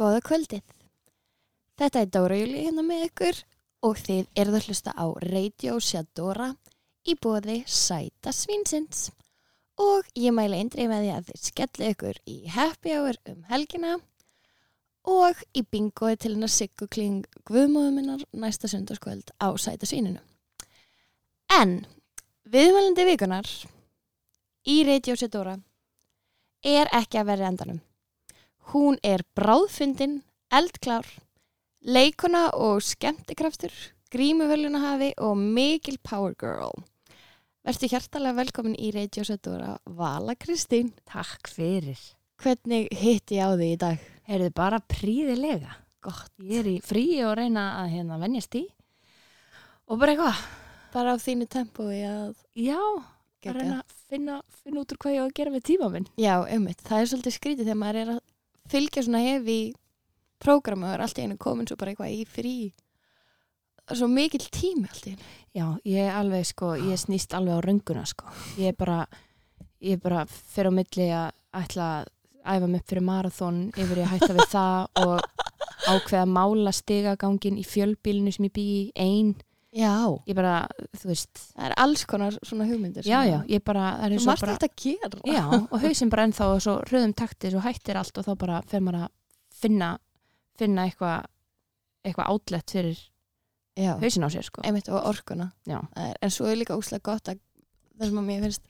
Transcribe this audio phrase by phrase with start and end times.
[0.00, 0.62] Góða kvöldið.
[1.76, 3.38] Þetta er Dóra Júli hérna með ykkur
[3.84, 6.46] og þið eruð að hlusta á Radio Shadora
[7.04, 9.10] í bóði Sæta Svinsins.
[9.76, 13.98] Og ég mæla eindrið með því að þið skelli ykkur í happy hour um helgina
[15.10, 20.24] og í bingoði til hennar Siggu Kling Guðmóðuminnar næsta sundarskvöld á Sæta Svininu.
[21.60, 21.82] En
[22.48, 23.52] viðmælindi vikunar
[24.64, 25.58] í Radio Shadora
[26.64, 27.84] er ekki að verða endanum.
[28.70, 30.20] Hún er bráðfundin,
[30.52, 31.08] eldklár,
[31.80, 33.72] leikona og skemmtikraftur,
[34.12, 36.76] grímuvölunahafi og mikil power girl.
[37.66, 38.92] Vertu hjartalega velkomin í
[39.24, 40.92] Sötura, Vala Kristín.
[41.04, 41.98] Takk fyrir.
[42.40, 43.98] Hvernig hitt ég á því í dag?
[44.26, 45.74] Er þið bara príðilega?
[46.00, 46.32] Gott.
[46.40, 48.64] Ég er í fríi og reyna að hérna venjast í.
[49.90, 50.40] Og bara eitthvað.
[50.94, 52.80] Bara á þínu tempói að Já,
[53.44, 56.08] að reyna að finna, finna út úr hvað ég á að gera með tíma minn.
[56.16, 56.80] Já, ummitt.
[56.86, 58.20] Það er svolítið skrítið þegar maður er að
[58.70, 59.60] fylgja svona hefi
[60.40, 62.54] prógramu og er alltaf einu komin svo bara eitthvað í frí.
[63.90, 65.32] Svo mikil tími alltaf einu.
[65.56, 68.30] Já, ég er alveg sko, ég snýst alveg á rönguna sko.
[68.60, 69.02] Ég er bara,
[69.82, 74.00] ég er bara fyrir á milli að ætla að æfa mig upp fyrir marathón yfir
[74.00, 75.40] ég hætta við það og
[75.90, 79.34] ákveða mála stigagangin í fjölbílinu sem ég bý í einn.
[79.72, 79.92] Já.
[80.26, 80.54] Ég bara,
[80.98, 83.04] þú veist, Það er alls konar svona hugmyndir.
[83.06, 85.20] já, já, ég bara, það er og margt þetta að gera.
[85.30, 88.62] Já, og hausinn bara ennþá og svo röðum takti svo hættir allt og þá bara
[88.66, 89.12] fer maður að
[89.60, 89.90] finna,
[90.58, 91.28] finna eitthvað
[92.04, 92.98] eitthvað átlett fyrir
[93.78, 93.94] Já.
[94.00, 94.62] hausinn á sér sko.
[94.64, 95.78] einmitt og orkuna Já.
[95.96, 97.38] Er, en svo er líka úslega gott að
[98.00, 98.62] það sem að mér finnst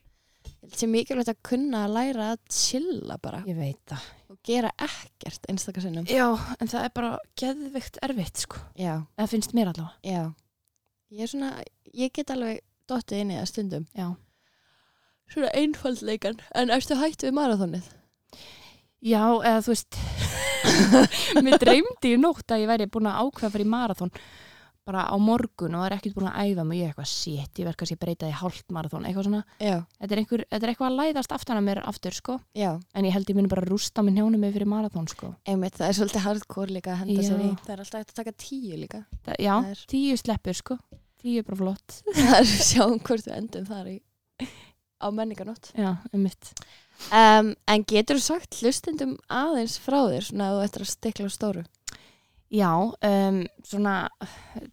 [0.60, 4.04] held sé mikilvægt að kunna að læra að chilla bara Ég veit það.
[4.30, 6.28] og gera ekkert einstakar sinnum Já,
[6.60, 8.56] en það er bara geðvikt erfitt sko.
[8.76, 9.96] já, Það finnst mér allavega.
[10.04, 10.34] já
[11.10, 11.52] ég er svona,
[11.94, 13.86] ég get alveg dottið inn í það stundum.
[13.96, 14.08] Já.
[15.30, 16.40] svona einfaldleikan.
[16.58, 17.88] En erstu hætt við marathonið?
[19.00, 19.98] Já, eða þú veist
[21.46, 24.10] mér dreymdi í nótt að ég væri búin að ákveða fyrir marathón
[24.90, 26.78] bara á morgun og það er ekkert búin að æfa mig.
[26.80, 30.08] Ég er eitthvað sétt, ég verð kannski að breyta í hálft marathón eitthvað svona, þetta
[30.16, 33.14] er, einhver, þetta er eitthvað að læðast aftan að mér aftur sko, já, en ég
[33.14, 35.30] held ég muni bara að rústa minn hjónum mig fyrir marathón sko.
[35.46, 37.28] Einmitt það er svolítið hardcore líka að henda Já.
[37.28, 37.50] sér í.
[37.68, 39.02] Það er alltaf að taka tíu líka.
[39.28, 40.78] Það, já, Það er- tíu sleppur sko
[41.20, 42.00] tíu er bara flott.
[42.16, 43.98] Það er sjáum hvort við endum þar í
[45.00, 46.50] á menninganótt já, um mitt
[47.08, 51.28] um, en getur þú sagt hlustendum aðeins frá þér svona að þú ættir að stikla
[51.28, 51.64] á stóru?
[52.50, 53.94] Já, um, svona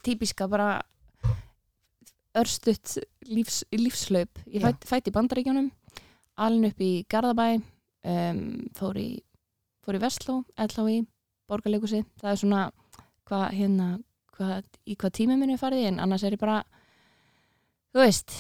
[0.04, 0.82] típiska bara
[2.38, 2.98] örstutt
[3.30, 4.42] lífs, lífslaup.
[4.52, 5.72] Ég fætt, fætt í bandaríkjónum
[6.38, 8.42] alin upp í Garðabæ um,
[8.78, 9.08] fór í
[9.86, 11.06] fór í Vestló, LHI,
[11.48, 12.64] Borgarleikusi það er svona
[13.28, 13.88] hvað hérna
[14.38, 16.62] hva, í hvað tími minni farið í en annars er ég bara
[17.94, 18.36] þú veist,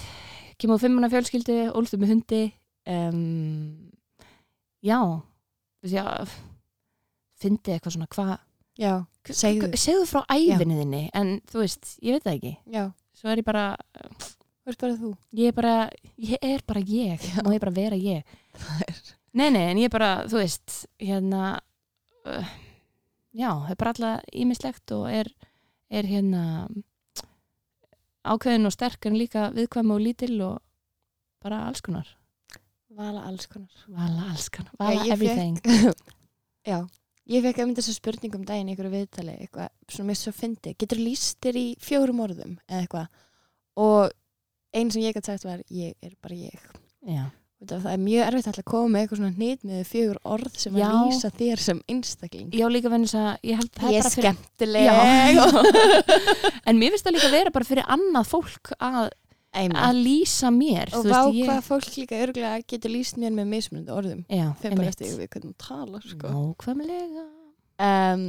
[0.61, 2.43] kemur fimmuna fjölskyldu ólstu með hundi
[2.89, 3.91] um,
[4.85, 4.99] já
[5.87, 6.05] já
[7.37, 8.35] fyndi eitthvað svona hvað
[9.27, 9.71] segðu.
[9.77, 12.53] segðu frá æfinni þinni en þú veist, ég veit það ekki.
[12.73, 12.83] Já,
[13.17, 13.65] svo er ég bara,
[14.67, 15.11] bara þú.
[15.37, 15.75] ég er bara
[16.17, 17.41] ég er bara ég, Já.
[17.45, 18.37] má ég bara vera ég?
[18.87, 19.01] Er
[19.33, 21.57] nei, nei, en ég er bara, þú veist hérna
[22.25, 22.53] uh,
[23.37, 25.29] já, það er bara alltaf ímislegt og er,
[25.89, 26.43] er hérna
[28.27, 30.61] ákveðin og sterk en líka viðkvæm og lítil og
[31.43, 32.09] bara alls konar.
[32.97, 33.71] Vala alls konar.
[33.87, 35.59] Vala alls konar, Já, vala ég everything.
[36.69, 36.79] Já,
[37.29, 41.01] ég fekk um þessu spurningum daginn í ykkur viðtali, eitthvað svona mér svo fyndi, getur
[41.01, 43.19] líst þér í fjórum orðum eða eitthvað?
[43.83, 44.15] Og
[44.75, 46.71] einn sem ég gæti sagt var, ég er bara ég.
[47.07, 47.27] Já,
[47.57, 50.83] Það er mjög erfitt að koma með eitthvað svona hnýtt með fjögur orð sem Já.
[50.87, 52.51] að lýsa þér sem einstakling.
[52.53, 54.85] já líka vennis að ég held það Ég er bara fyrir skemmtileg.
[54.85, 55.45] Já.
[56.69, 59.09] en mér finnst það líka að vera bara fyrir annað fólk að,
[59.57, 59.81] Einmitt.
[59.87, 63.33] að lýsa mér Og þú vá veist, ég, hvað fólk líka örgulega getur lýst mér
[63.33, 64.21] með mismunandi orðum.
[64.29, 64.93] já, Þeim bara einmitt.
[64.93, 66.27] eftir yfir hvernig hún talar, sko.
[66.37, 67.25] nákvæmlega
[67.77, 68.21] Um,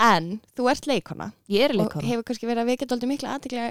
[0.00, 3.32] en þú ert leikona ég er og leikona hefur kannski verið að vekja dálítið mikla
[3.36, 3.64] aðtekla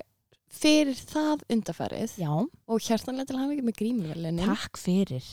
[0.52, 4.46] fyrir það undarfærið já, og hjartanlega til hafa ekki með grímurvelunin.
[4.48, 5.28] takk fyrir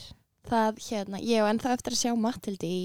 [0.45, 2.81] Það hérna, ég og ennþá eftir að sjá Mattildi í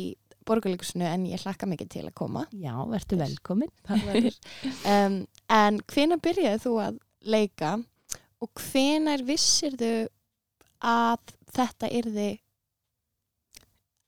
[0.48, 2.46] borgarleikusinu en ég hlakka mikið til að koma.
[2.56, 3.68] já, verður velkomin
[4.94, 5.18] um,
[5.52, 6.96] en hvenær byrjaði þú að
[7.28, 7.74] leika
[8.40, 10.08] og hvenær vissirðu
[10.80, 12.30] að þetta yrði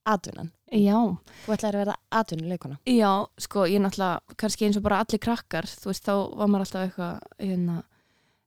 [0.08, 0.48] atvinnan?
[0.72, 0.96] já,
[1.44, 2.78] Þú ætlaði að verða atvinnuleikona.
[2.88, 3.10] já,
[3.44, 6.86] sko, ég náttúrulega kannski eins og bara allir krakkar þú veist, þá var maður alltaf
[6.86, 7.76] eitthvað hérna,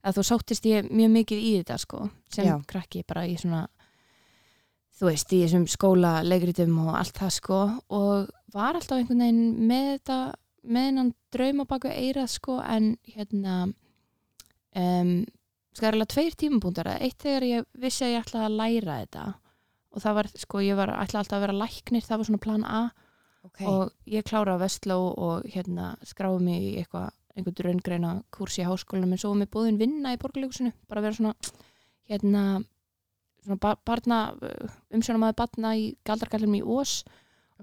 [0.05, 2.55] að þú sáttist ég mjög mikið í þetta sko, sem Já.
[2.69, 3.65] krakki bara í svona
[4.95, 7.61] þú veist, í þessum skóla leikritum og allt það sko
[7.97, 10.19] og var alltaf einhvern veginn með þetta
[10.65, 13.55] með hennan drauma baku eirað sko en hérna
[14.75, 15.15] um,
[15.75, 19.25] það er alveg tveir tímabúndar eitt þegar ég vissi að ég ætlaði að læra þetta
[19.95, 22.65] og það var sko, ég var ætlaði alltaf að vera læknir, það var svona plan
[22.67, 22.81] A
[23.45, 28.59] ok, og ég klára á Vestló og hérna skráði mig í eitthvað einhvern raungreina kurs
[28.59, 31.35] í háskólanum en svo mér búðin vinna í borgarleikusinu bara vera svona
[32.09, 32.63] hérna
[33.43, 34.19] svona ba barna
[34.93, 37.03] umsjónamaður barna í galdarkallum í Ós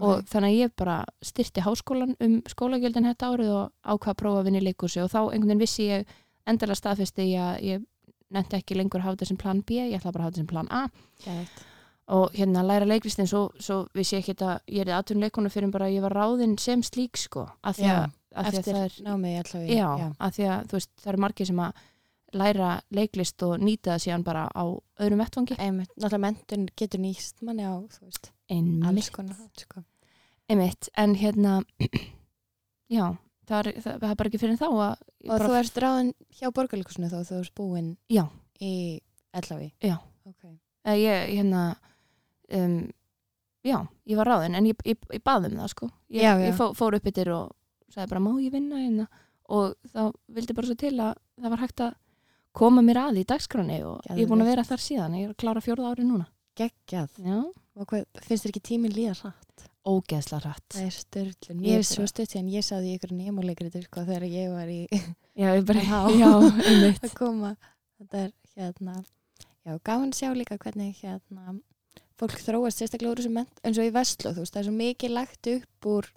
[0.00, 4.40] og þannig að ég bara styrti háskólan um skólagjöldin þetta árið og ákvað að prófa
[4.40, 6.14] að vinna í leikursi og þá einhvern veginn vissi ég
[6.48, 7.84] endalega staðfesti að ég
[8.32, 10.40] nefndi ekki lengur að hafa þetta sem plan B, ég ætla bara að hafa þetta
[10.40, 10.82] sem plan A.
[11.26, 11.60] Geðveikt.
[12.16, 15.90] og hérna læra leiklistin svo, svo vissi ég ekki að ég er aðtunleikonu fyrir bara
[15.90, 19.78] að ég var ráðinn sem slík sko því að, því að eftir er námið allavega
[19.78, 21.82] já, af því að veist það eru margir sem að
[22.32, 24.64] læra leiklist og nýta það síðan bara á
[25.04, 27.76] öðrum vettvangi einmitt, náttúrulega mentun getur nýst manni á,
[28.48, 29.10] einmitt,
[29.60, 29.82] sko.
[30.48, 31.58] einmitt en hérna
[32.96, 33.04] já,
[33.48, 35.80] það er, það, það er bara ekki fyrir þá að ég og bara, þú ert
[35.84, 38.24] ráðin hjá borgarleikusinu þó þú ert búin Já.
[38.60, 38.72] í
[39.36, 39.96] Ellaví Já.
[40.28, 40.44] ok,
[40.88, 41.64] eh, ég hérna
[42.52, 42.78] um,
[43.64, 46.46] já, ég var ráðin en ég, ég, ég baði um það sko ég, Já, já.
[46.48, 47.52] ég fó, fór upp yfir og
[47.92, 49.06] sagði bara má ég vinna hérna?
[49.52, 50.02] Og þá
[50.32, 51.94] vildi bara svo til að það var hægt að
[52.56, 55.34] koma mér að í dagskráni og ég er búin að vera þar síðan ég er
[55.34, 56.26] að klára fjórða ári núna.
[56.58, 57.14] Geggjað.
[57.24, 59.68] Já, og hvað, finnst þér ekki tíminn líða hratt?
[59.82, 60.66] ógeðsla hratt.
[60.70, 64.52] Það er störlun, Ég er svo stutt en ég saði ykkur nýmuleikri sko, þegar ég
[64.54, 64.76] var í
[65.42, 65.82] já, ég bara,
[66.22, 66.28] Já.
[66.38, 67.02] einmitt.
[67.02, 67.50] Að koma.
[67.98, 68.94] Þetta er hérna
[69.66, 71.56] já, gaman að sjá líka hvernig hérna
[72.20, 74.74] fólk þróast sérstaklega úr þessu ment eins og í Vestló, þú veist, það er svo
[74.78, 76.08] mikið lagt upp úr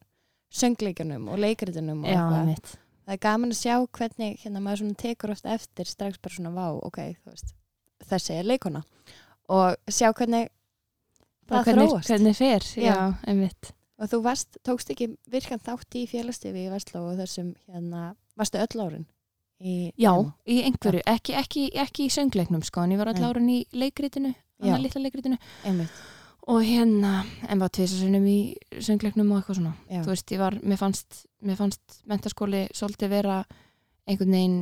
[0.53, 2.23] söngleikunum og leikritunum og já,
[3.05, 6.53] það er gaman að sjá hvernig hérna maður svona tekur oft eftir strax bara svona
[6.55, 6.99] vá, ok,
[8.09, 8.83] þessi er leikona
[9.49, 10.49] og sjá hvernig
[11.45, 12.07] Bara það hvernig, þróast.
[12.09, 13.13] hvernig fer, já, Já.
[13.29, 13.67] einmitt.
[14.01, 18.57] Og þú varst, tókst ekki virkan þátt í félagstífi í Vestló og þessum hérna, varstu
[18.57, 19.05] öll árin
[19.61, 20.09] í, já,
[20.49, 23.21] í einhverju, ekki, ekki, ekki í söngleiknum sko, en ég var Nei.
[23.21, 24.65] allar í leikritinu Já.
[24.65, 25.37] annað litla leikritinu.
[25.69, 26.01] Einmitt,
[26.51, 28.39] og hérna, en var tvisasinnum í
[28.83, 29.73] söngleiknum og eitthvað svona.
[29.89, 33.37] Já, þú veist, ég var, mér fannst, mér fannst mentaskóli svolítið vera
[34.05, 34.57] einhvern veginn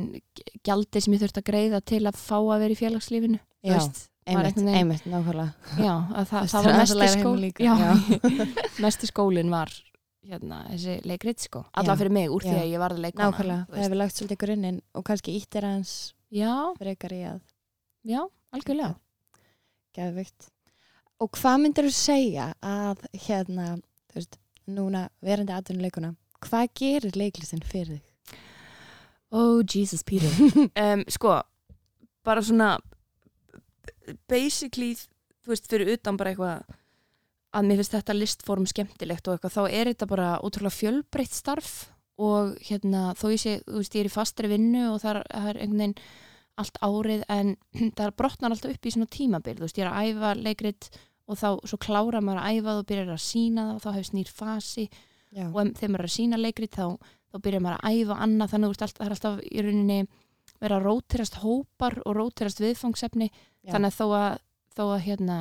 [0.64, 3.98] gjaldi sem ég þurfti að greiða til að fá að vera í félagslífinu Já, var
[4.24, 5.74] einmitt, veginn- einmitt, nákvæmlega.
[5.76, 8.46] Já, að það, Þess það var aðeins að mesti læra heima skól líka, já, já.
[8.86, 9.74] mesti skólin var
[10.24, 11.64] hérna, þessi leikrit sko.
[11.76, 12.62] Alla fyrir mig, úr því já.
[12.62, 15.68] að ég varði leikona nákvæmlega, það hefur lagt svolítið grunninn og kannski íttir
[16.32, 17.40] já, frekar í að
[18.08, 18.24] já,
[18.56, 18.94] algjörlega.
[19.94, 20.53] Geðvikt
[21.22, 23.76] og hvað myndir þú segja að hérna,
[24.10, 26.14] þú veist, núna verandi atvinnuleikuna,
[26.44, 28.10] hvað gerir leiklistin fyrir þig?
[29.34, 30.30] oh Jesus Peter
[30.84, 31.40] um, sko,
[32.24, 32.76] bara svona
[34.30, 36.76] basically þú veist, fyrir utan bara eitthvað
[37.54, 41.72] að mér finnst þetta listform skemmtilegt og eitthvað, þá er þetta bara ótrúlega fjölbreytt starf
[42.22, 45.58] og hérna þó ég sé, þú veist, ég er í fastri vinnu og það er
[45.58, 45.96] einhvern veginn
[46.60, 47.56] allt árið en
[47.98, 50.88] það brotnar alltaf upp í svona tímabil, þú veist, ég er að æfa leikrit
[51.24, 54.16] og þá svo klára maður að æfa og byrjar að sína það og þá hefst
[54.16, 54.86] nýr fasi.
[55.34, 58.52] Já, og þegar maður er að sína leikrit þá, þá byrjar maður að æfa annað.
[58.52, 59.98] Þannig að það er alltaf í rauninni
[60.60, 63.30] vera að rótirast hópar og rótirast viðfangsefni.
[63.64, 64.36] Þannig að þó að,
[64.76, 65.38] þó að hérna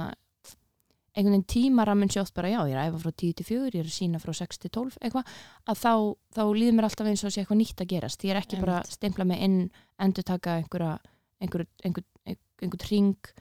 [1.13, 3.83] einhvern veginn tímaraminn sjótt bara já, ég er að æfa frá 10 til 4, ég
[3.83, 5.33] er að sína frá 6 til 12 eitthvað,
[5.69, 5.93] að þá,
[6.33, 8.79] þá líður mér alltaf eins og sé eitthvað nýtt að gerast, ég er ekki bara
[8.79, 8.97] að Einmitt.
[8.97, 9.57] stempla mig inn,
[10.01, 10.95] endur taka einhverja
[11.43, 13.33] einhver, einhver, einhver, einhver ring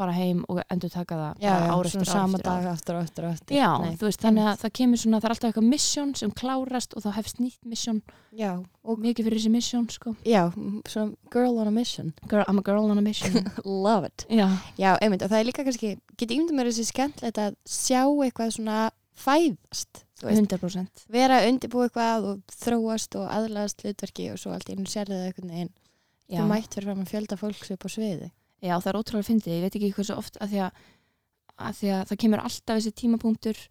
[0.00, 2.64] fara heim og endur taka það já, já ár svona eftir ár sama eftir ár.
[2.64, 3.56] dag aftur og aftur og aftur.
[3.56, 6.96] Já, Nei, veist, þannig að það kemur svona, það er alltaf eitthvað mission sem klárast
[6.96, 8.00] og þá hefst nýtt mission.
[8.36, 10.14] Já, og mikið fyrir þessi mission, sko.
[10.26, 10.42] Já,
[10.88, 12.12] svona girl on a mission.
[12.26, 13.44] Girl, I'm a girl on a mission.
[13.64, 14.26] Love it.
[14.30, 14.48] Já,
[14.80, 18.56] já, einmitt, og það er líka kannski, get ímyndum mér þessi skemmtilegt að sjá eitthvað
[18.56, 18.80] svona
[19.20, 20.56] fæðast, þú veist.
[20.56, 25.18] 100% vera að undirbúa eitthvað og þróast og aðlaðast hlutverki og svo allt einu sérðu
[25.18, 25.72] það einhvern veginn.
[26.30, 29.28] Já, þú mætt fyrir fram að fjölda fólks upp á sviði Já það er ótrúlega
[29.28, 30.82] fyndið, ég veit ekki hversu oft að því að,
[31.68, 33.62] að því að það kemur alltaf þessi tímapunktur.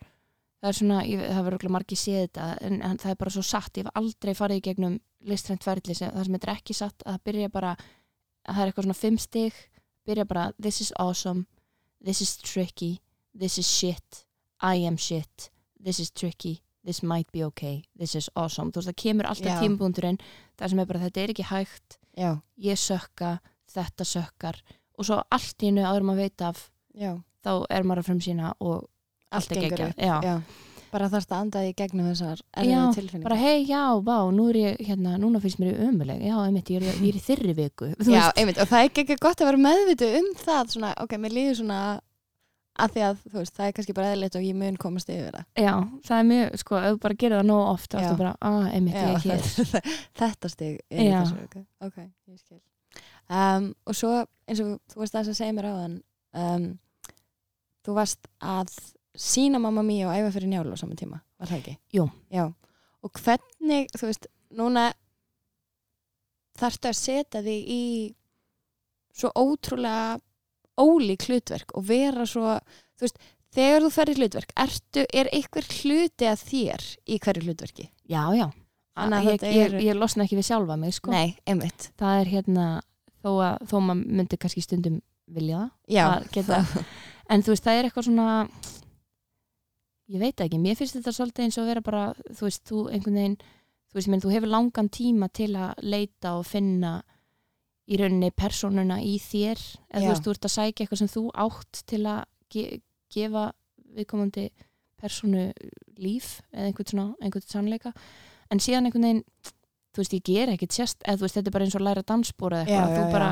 [0.60, 3.44] Það er svona, ég, það verður margir séð þetta en, en það er bara svo
[3.48, 4.98] satt, ég hef aldrei farið í gegnum
[5.30, 7.76] listrænt sem, það sem er ekki satt að það byrja bara,
[8.44, 9.62] að það er eitthvað svona fimm stig,
[10.08, 11.46] byrja bara this is awesome,
[12.04, 13.00] this is tricky
[13.38, 14.26] this is shit,
[14.60, 18.72] I am shit this is tricky this might be okay, this is awesome.
[18.72, 20.20] Þú veist það kemur alltaf tímapunkturinn
[20.58, 23.38] það sem er bara þetta er ekki hægt já, ég sökka,
[23.70, 24.62] þetta sökkar
[25.00, 26.64] og svo allt í einu áður maður veit af
[27.00, 27.14] já,
[27.46, 28.90] þá er maður að frumsýna og
[29.30, 30.16] allt er gengur geggjað já.
[30.26, 30.36] já.
[30.90, 34.50] bara þarfst að anda í gegnum þessar Já, erfiðu tilfinningar bara hei, já, vá, nú
[34.52, 37.24] er ég hérna, núna finnst mér ég ömuleg, já, einmitt, ég er, ég er í
[37.30, 40.76] þyrri viku Já, einmitt, og það er ekki ekki gott að vera meðvitu um það
[40.76, 41.82] svona, ok, mér líður svona
[42.80, 45.36] að því að, þú veist, það er kannski bara eðlilegt og ég mun komast yfir
[45.36, 45.74] það já,
[46.08, 48.04] það er mjög, sko, ef þú bara gerir það nóg oft, þá Já.
[48.06, 49.84] ertu bara, að, einmitt, ég er hér
[50.22, 51.18] þetta, stig er Já.
[51.20, 52.62] þessu viku ok, ég skil
[53.30, 54.14] um, og svo
[54.50, 55.98] eins og þú varst aðeins að segja mér á þann
[56.44, 56.70] um,
[57.86, 58.74] þú varst að
[59.20, 61.76] sína mamma mía og æfa fyrir njálu á saman tíma, var það ekki?
[61.98, 62.06] Jú.
[62.32, 62.46] Já,
[63.04, 64.86] og hvernig, þú veist, núna
[66.60, 67.84] þarftu að setja þig í
[69.20, 70.20] svo ótrúlega
[70.80, 72.56] ólík hlutverk og vera svo,
[72.96, 73.20] þú veist,
[73.56, 77.90] þegar þú ferir hlutverk, ertu, er einhver hluti að þér í hverju hlutverki?
[78.10, 78.48] já, já
[79.00, 81.12] Þannig ég, þetta ég, ég losna ekki við sjálfa mig sko.
[81.14, 81.86] Nei, einmitt.
[82.00, 82.66] það er hérna
[83.24, 85.00] þó að þó maður myndi kannski stundum
[85.30, 85.68] vilja
[86.50, 86.76] það
[87.32, 88.28] en þú veist það er eitthvað svona
[90.10, 93.20] ég veit ekki, mér finnst þetta svolítið eins og vera bara, þú veist, þú einhvern
[93.20, 93.40] veginn
[93.90, 97.00] þú veist, menn, þú hefur langan tíma til að leita og finna
[97.90, 99.62] í rauninni persónuna í þér.
[99.90, 100.06] Eða Já.
[100.06, 102.20] þú veist, þú ert að sækja eitthvað sem þú átt til að
[102.54, 102.66] ge
[103.10, 103.46] gefa
[103.98, 104.50] viðkomandi
[105.00, 105.48] persónu
[105.98, 107.94] líf eða einhvern svona, einhvern sannleika.
[108.54, 109.24] En síðan einhvern veginn
[109.94, 112.04] þú veist, ég ger ekkert sérst, eða þú veist, þetta er bara eins og læra
[112.04, 113.12] dansbúr eða Já, eitthvað, já, þú já.
[113.12, 113.30] bara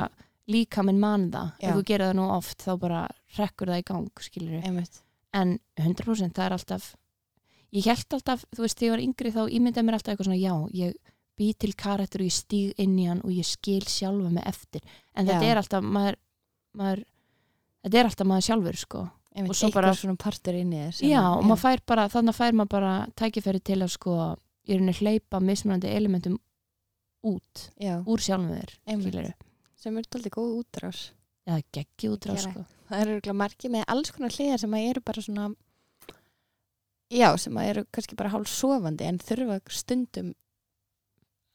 [0.47, 1.67] líka minn mann það, Já.
[1.69, 3.01] ef þú gerir það nú oft þá bara
[3.37, 5.01] rekkur það í gang, skilur einmitt.
[5.33, 6.95] en 100% það er alltaf
[7.75, 10.39] ég held alltaf, þú veist, þegar ég var yngri þá ímyndaði mér alltaf eitthvað svona,
[10.39, 10.95] já, ég
[11.37, 14.81] bý til karakter og ég stíg inn í hann og ég skil sjálfa mig eftir
[15.13, 15.51] en þetta Já.
[15.51, 16.15] er alltaf maður,
[16.73, 17.03] maður
[17.83, 19.03] þetta er alltaf maður sjálfur, sko
[19.37, 19.51] einmitt.
[19.51, 19.91] Og svo bara-
[21.11, 24.15] já, og maður fær bara, þannig fær maður bara tækifæri til að sko
[24.67, 26.38] í rauninni hleypa mismunandi elementum
[27.27, 29.33] út, Já, úr sjálfum skilurðu.
[29.75, 31.12] sem er tóldi góð útrás.
[31.47, 32.51] já, geggi útrá, Gera.
[32.51, 32.65] sko.
[32.89, 35.47] Það eru margir með alls konar hliðar sem eru bara svona
[37.12, 40.33] já, sem eru kannski bara hálf sofandi en þurfa stundum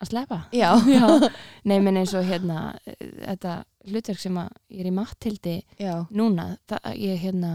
[0.03, 0.71] að slepa já,
[1.69, 4.39] Nei, minn eins og hérna þetta hlutverk sem
[4.73, 7.53] ég er í mattildi já, núna, það, ég hérna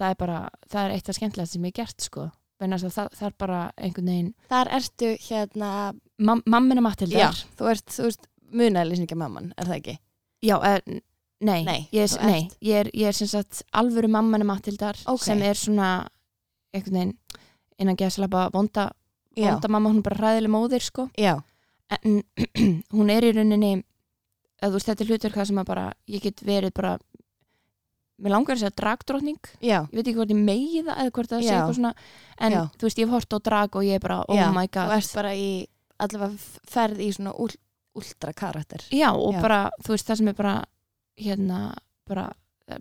[0.00, 0.38] það er bara,
[0.72, 2.24] það er eitt af skemmtilegt sem ég hef gert sko,
[2.72, 5.70] það, það er bara einhvern veginn, þar ertu hérna
[6.18, 9.96] mam, mammina já, mattildar þú ert, ert munalýsninga mamman, er það ekki?
[10.44, 10.82] já, er,
[11.40, 15.22] nei, Nei, ég, er, nei ég, er, ég er sem sagt alvöru mammina mattildar Ok.
[15.24, 16.08] sem er svona
[16.74, 17.16] einhvern veginn
[17.78, 18.90] innan geðslapa vonda,
[19.36, 22.22] vonda mamma, hún er bara ræðileg móðir sko, en
[22.94, 23.72] hún er í rauninni
[24.62, 26.98] að þú veist þetta er hlutverk það sem að bara ég get verið bara
[28.24, 29.40] mér langar að segja dragdrottning.
[29.60, 31.94] Já, ég veit ekki hvort ég megi það eða hvort það sé eitthvað svona
[32.48, 32.62] en Já.
[32.78, 34.88] þú veist ég hef hort á drag og ég er bara oh já my god.
[34.90, 35.50] þú ert bara í
[36.04, 36.38] allavega
[36.74, 37.52] ferð í svona úl,
[37.94, 39.40] ultra karakter já og Já.
[39.44, 40.54] bara þú veist það sem er bara
[41.20, 41.60] hérna
[42.08, 42.24] bara,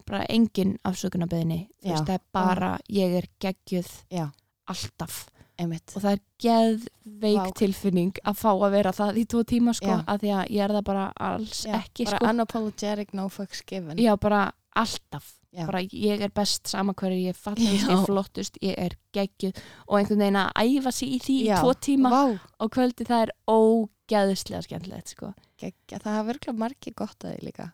[0.07, 4.31] bara engin afsökunarbeðinni þú veist það er bara ég er geggjuð Já.
[4.67, 5.27] alltaf.
[5.53, 7.51] Einmitt, og það er geðveik Vá.
[7.59, 9.99] tilfinning að fá að vera það í tvo tíma sko Já.
[10.09, 12.29] að því að ég er það bara alls ekki bara sko.
[12.31, 13.99] unapologetic no fucks given.
[14.01, 14.39] Já bara
[14.75, 15.65] alltaf Já.
[15.67, 19.97] bara ég er best sama hverju ég fallegust, ég er flottust, ég er geggjuð og
[19.99, 21.59] einhvern veginn að æfa sig í því í Já.
[21.61, 25.33] tvo tíma Vá, og kvöldi það er ógeðslega skemmtilegt sko.
[25.61, 27.67] geggja, það hafa virkulega margir gott að því líka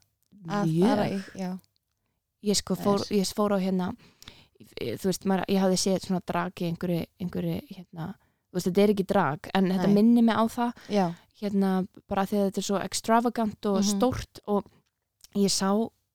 [0.50, 1.50] að fara í, já,
[2.52, 3.90] ég sko fór, ég fór á hérna
[4.60, 8.10] þú veist, maður, ég hafði séð svona drag í einhverju, einhverju hérna,
[8.52, 9.96] þú veist, þetta er ekki drag en þetta Nei.
[9.96, 10.84] minni mig á það
[11.40, 11.72] hérna,
[12.12, 13.88] bara því að þetta er svo extravagant og Mhm.
[13.88, 14.66] stórt og
[15.36, 15.72] ég sá,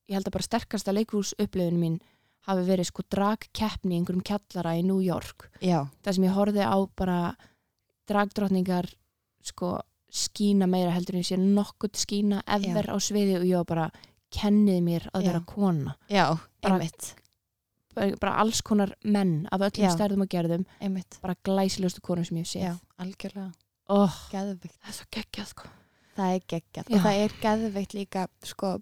[0.09, 1.97] ég held að bara sterkasta leikhús upplifun mín
[2.45, 5.49] hafi verið sko dragkeppni í einhverjum kjallara í New York.
[5.65, 7.19] Já, það sem ég horfði á bara
[8.11, 8.91] dragdrottningar
[9.45, 9.79] sko
[10.15, 13.87] skína meira heldur en ég sé nokkurt skína ever á sviði og ég var bara
[14.35, 15.29] kennið mér að Já.
[15.31, 15.95] vera kona.
[16.11, 16.25] Já,
[16.67, 17.11] einmitt.
[17.95, 20.67] bara, bara alls konar menn af öllum stærðum og gerðum.
[20.83, 23.53] Einmitt, bara glæsilegustu konur sem ég sé já, algjörlega.
[23.93, 25.71] Oh, það er svo geggjað sko.
[26.15, 26.91] Það er geggjað.
[26.91, 28.77] Og það er geðveikt líka sko,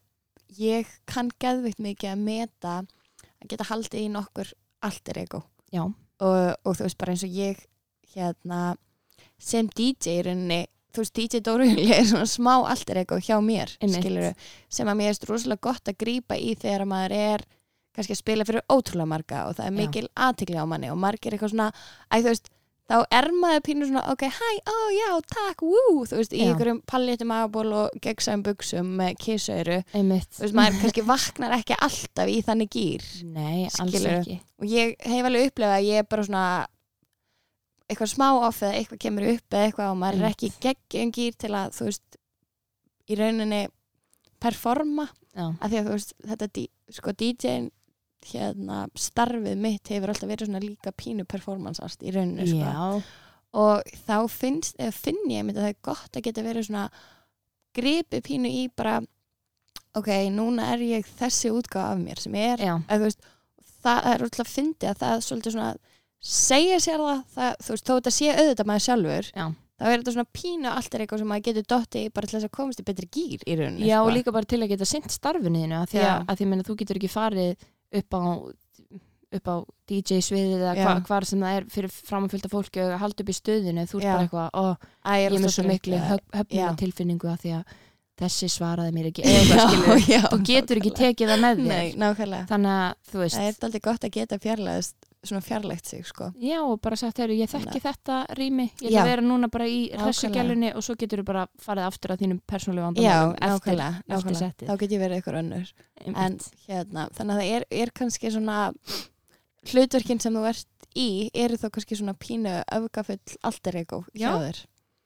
[0.58, 5.42] ég kann geðveikt mikið að meta að geta haldið í nokkur alter ego.
[5.72, 7.64] Já, og, og þú veist bara eins og ég
[8.12, 8.60] hérna
[9.42, 10.60] sem DJ í rauninni
[10.92, 14.32] þú veist DJ Dórujuli er svona smá alter ego hjá mér skilurðu,
[14.68, 17.44] sem að mér er rosalega gott að grípa í þegar maður er
[17.96, 21.34] kannski að spila fyrir ótrúlega marga og það er mikil aðtikli á manni og margir
[21.34, 22.52] eitthvað svona æ, þú veist,
[22.92, 26.50] þá er maður pínu svona ok, hæ, ó já, takk, wú þú veist, í Já.
[26.50, 29.22] einhverjum pallétum agaból og gegnsæðum buksum með
[29.96, 30.28] einmitt.
[30.36, 35.48] Þú veist, maður kannski vaknar ekki alltaf í þannig gýr nei, og ég hef alveg
[35.48, 36.46] upplefað að ég er bara svona
[37.88, 40.44] eitthvað smá off eða eitthvað kemur upp eða eitthvað og maður er Einmitt.
[40.46, 42.18] ekki geggjum gýr til að þú veist
[43.08, 43.62] í rauninni
[44.42, 45.08] performa.
[45.32, 47.70] Já, af því að þú veist þetta sko DJ-in
[48.30, 53.00] hérna starfið mitt hefur alltaf verið svona líka pínu performance art í rauninni sko.
[53.62, 56.86] og þá finnst, finn ég að það er gott að geta verið svona
[57.76, 59.00] gripið pínu í bara
[59.98, 63.26] ok, núna er ég þessi útgáfa af mér sem er já, að, veist,
[63.84, 65.72] það er alltaf að fyndi að það er svolítið svona
[66.22, 69.44] segja sér það, það þú veist, þó þetta sé auðvitað maður sjálfur Já.
[69.82, 72.48] þá er þetta svona pínu allt er eitthvað sem maður getur dotti bara til þess
[72.48, 74.06] að komast í betri gýr í rauninni já sko.
[74.06, 76.68] og líka bara til að geta sint starfinu þínu að því að, að því meina
[76.68, 77.66] þú getur ekki farið
[78.00, 78.22] upp á
[79.32, 79.56] upp á
[79.88, 83.36] DJ sviðið eða hva, hvar sem það er fyrir framfylgta fólki og halda upp í
[83.36, 84.10] stöðinu þú Já.
[84.10, 84.64] bara eitthvað, ó,
[85.08, 86.66] Æ, ég er með svo miklu höfnuna Já.
[86.82, 87.78] tilfinningu að því að
[88.22, 89.24] þessi svaraði mér ekki
[90.28, 91.70] þú getur ekki tekið það með þér.
[91.72, 91.86] Nei,
[92.50, 93.38] þannig að þú veist.
[93.38, 97.18] Það er aldrei gott að geta fjarlægast svona fjarlægt sig, sko Já, og bara sagt,
[97.22, 99.02] heyrðu, ég þekki þetta rými, ég Já.
[99.04, 100.02] að vera núna bara í Nákvæmlega.
[100.08, 104.02] hressugjælunni og svo getur þú bara farið aftur að þínum persónulegu Já, vandamálum eftir, nákvæmlega,
[104.02, 104.68] eftir nákvæmlega.
[104.72, 108.58] Þá get ég verið eitthvað önnur En hérna, þannig að það er, er kannski svona
[109.70, 114.38] hlutverkin sem þú ert í eru þá kannski svona pínu öfgafull alter ego hjá Já.
[114.42, 114.62] þér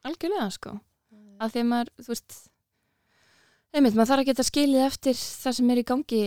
[0.06, 0.76] Algjörlega, sko.
[1.42, 2.34] Að því að maður, þú veist,
[3.74, 6.20] einmitt, maður þarf að geta skilið eftir það sem er í gangi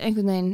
[0.00, 0.48] einhvern veginn,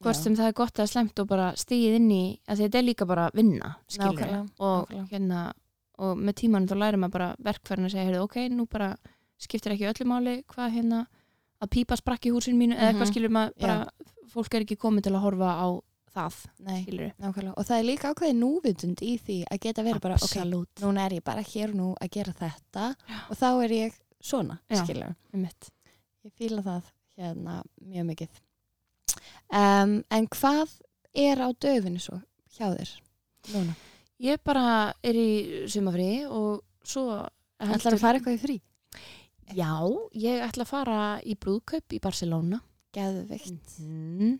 [0.00, 0.22] hvort Já.
[0.22, 3.06] sem það er gott eða slemt og bara stigið inn í, að þetta er líka
[3.06, 5.52] bara vinna, skilur Nákvæmlega, og hérna,
[5.98, 8.92] og með tímanum þá lærir maður bara verkfærin að segja, heyrðu, ok, nú bara
[9.38, 11.06] skiptir ekki öllu máli hvað hérna
[11.62, 12.94] að pípa sprakk í húsinu mínu eða Mhm.
[12.94, 13.88] eitthvað skilur maður bara,
[14.30, 15.68] fólk er ekki komið til að horfa á
[16.14, 16.84] það, Nei,
[17.56, 21.06] Og það er líka ákveðið núvitund í því að geta verið bara, ok, Absolutt, núna
[21.06, 22.94] er ég bara hér nú að gera þetta
[23.30, 24.84] og þá er ég svona, Já.
[24.84, 25.14] skilur.
[25.34, 26.82] Ég fíla það
[27.18, 28.28] hérna mjög mikið
[29.52, 30.78] um, En hvað
[31.16, 32.20] er á döfinu svo
[32.56, 32.94] hjá þér
[33.54, 33.76] núna?
[34.18, 35.28] Ég bara er í
[35.70, 37.22] sumafrí og svo
[37.58, 38.56] Ætlar að fara eitthvað í frí?
[39.56, 39.72] Já,
[40.18, 42.60] ég ætla að fara í brúðkaup í Barcelona
[42.94, 44.36] Geðveikt mm.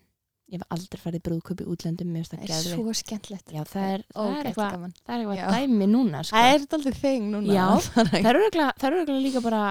[0.49, 2.75] Ég hef aldrei farið í brúðkaup í útlöndum Það það er geðveikt.
[2.75, 6.37] svo skemmtilegt Já, það er, það er eitthvað það er eitthvað dæmi núna sko.
[6.37, 9.63] Það er alltaf þing núna Já, það eru það örugglega líka bara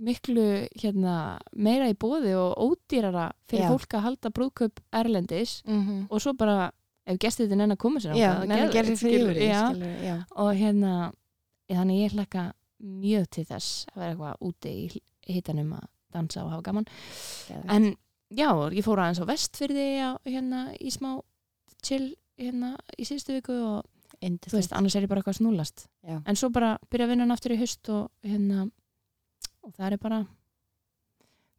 [0.00, 0.44] miklu
[0.80, 1.14] hérna,
[1.56, 3.70] meira í bóði og ódýrara fyrir Já.
[3.74, 6.06] fólk að halda brúðkaup erlendis Mhm.
[6.10, 6.70] og svo bara
[7.06, 9.48] ef gestið þetta nenn að koma sér Já, þangað, nefnir að gera geðveikt, sér fyrir
[9.48, 9.64] já.
[10.04, 10.16] já.
[10.36, 11.12] og hérna
[11.70, 12.52] þannig ég hlakka
[12.82, 15.00] mjög til þess að vera eitthvað úti í
[15.34, 16.84] hitanum að dansa og hafa gaman
[17.48, 17.70] Geðveikt.
[17.70, 17.96] en
[18.32, 21.20] já, ég fór aðeins á vestfyrði á, hérna í smá
[21.82, 23.84] chill hérna í síðustu viku og
[24.20, 24.52] þú Yndislegt.
[24.52, 26.22] veist, annars er ég bara eitthvað snúlast Já.
[26.26, 28.70] en svo bara byrja að vinna hann aftur í haust og hérna
[29.64, 30.20] og það er bara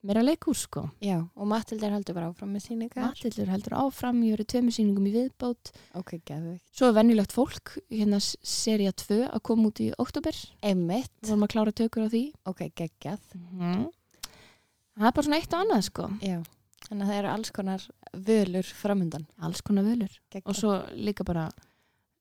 [0.02, 0.88] meira leikhús sko.
[1.04, 5.10] Já, og Matildur heldur bara áfram með síningar Matillur heldur áfram, ég verið tveimur sýningum
[5.10, 5.72] í viðbót.
[6.00, 6.64] Ok, geðveikt.
[6.74, 11.46] Svo er venjulegt fólk, hérna seria 2 að koma út í oktober Einmitt, við vorum
[11.46, 12.24] að klára tökur á því.
[12.50, 13.22] Ok, geggjað.
[13.38, 13.86] Mhm.
[14.98, 16.10] það er bara svona eitt og annað sko.
[16.22, 16.38] Já,
[16.90, 19.28] þannig að það eru alls konar völur framundan.
[19.40, 20.20] Alls konar völur.
[20.34, 20.50] Geggjað.
[20.50, 21.50] og svo líka bara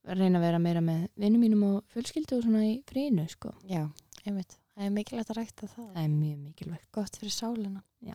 [0.05, 3.55] reyna að vera meira með vinnum mínum og fjölskyldu og svona í frínu sko.
[3.69, 3.89] Já,
[4.27, 5.89] einmitt Það er mikilvægt að rækta það.
[5.93, 6.85] Það er mjög mikilvægt.
[6.97, 7.83] Gott fyrir sálina.
[8.01, 8.15] Já.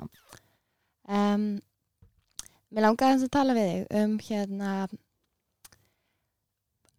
[1.14, 1.44] um,
[2.74, 4.70] Mér langaði að tala við þig um hérna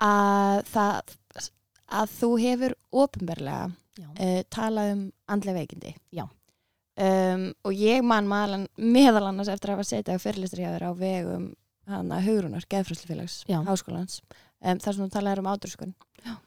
[0.06, 1.16] að það
[1.98, 3.64] að þú hefur ofinberlega
[4.06, 5.02] uh, talað um
[5.34, 5.94] andlega veikindi.
[6.14, 6.24] Já.
[7.02, 9.88] um, og ég man malan, meðal annars eftir að hafa
[10.62, 11.48] hjá þér á vegum
[11.90, 14.20] hana Hugrunar, Geðfröslufélags háskólans,
[14.62, 16.38] um, þar sem þú talaði um ádröskun Já.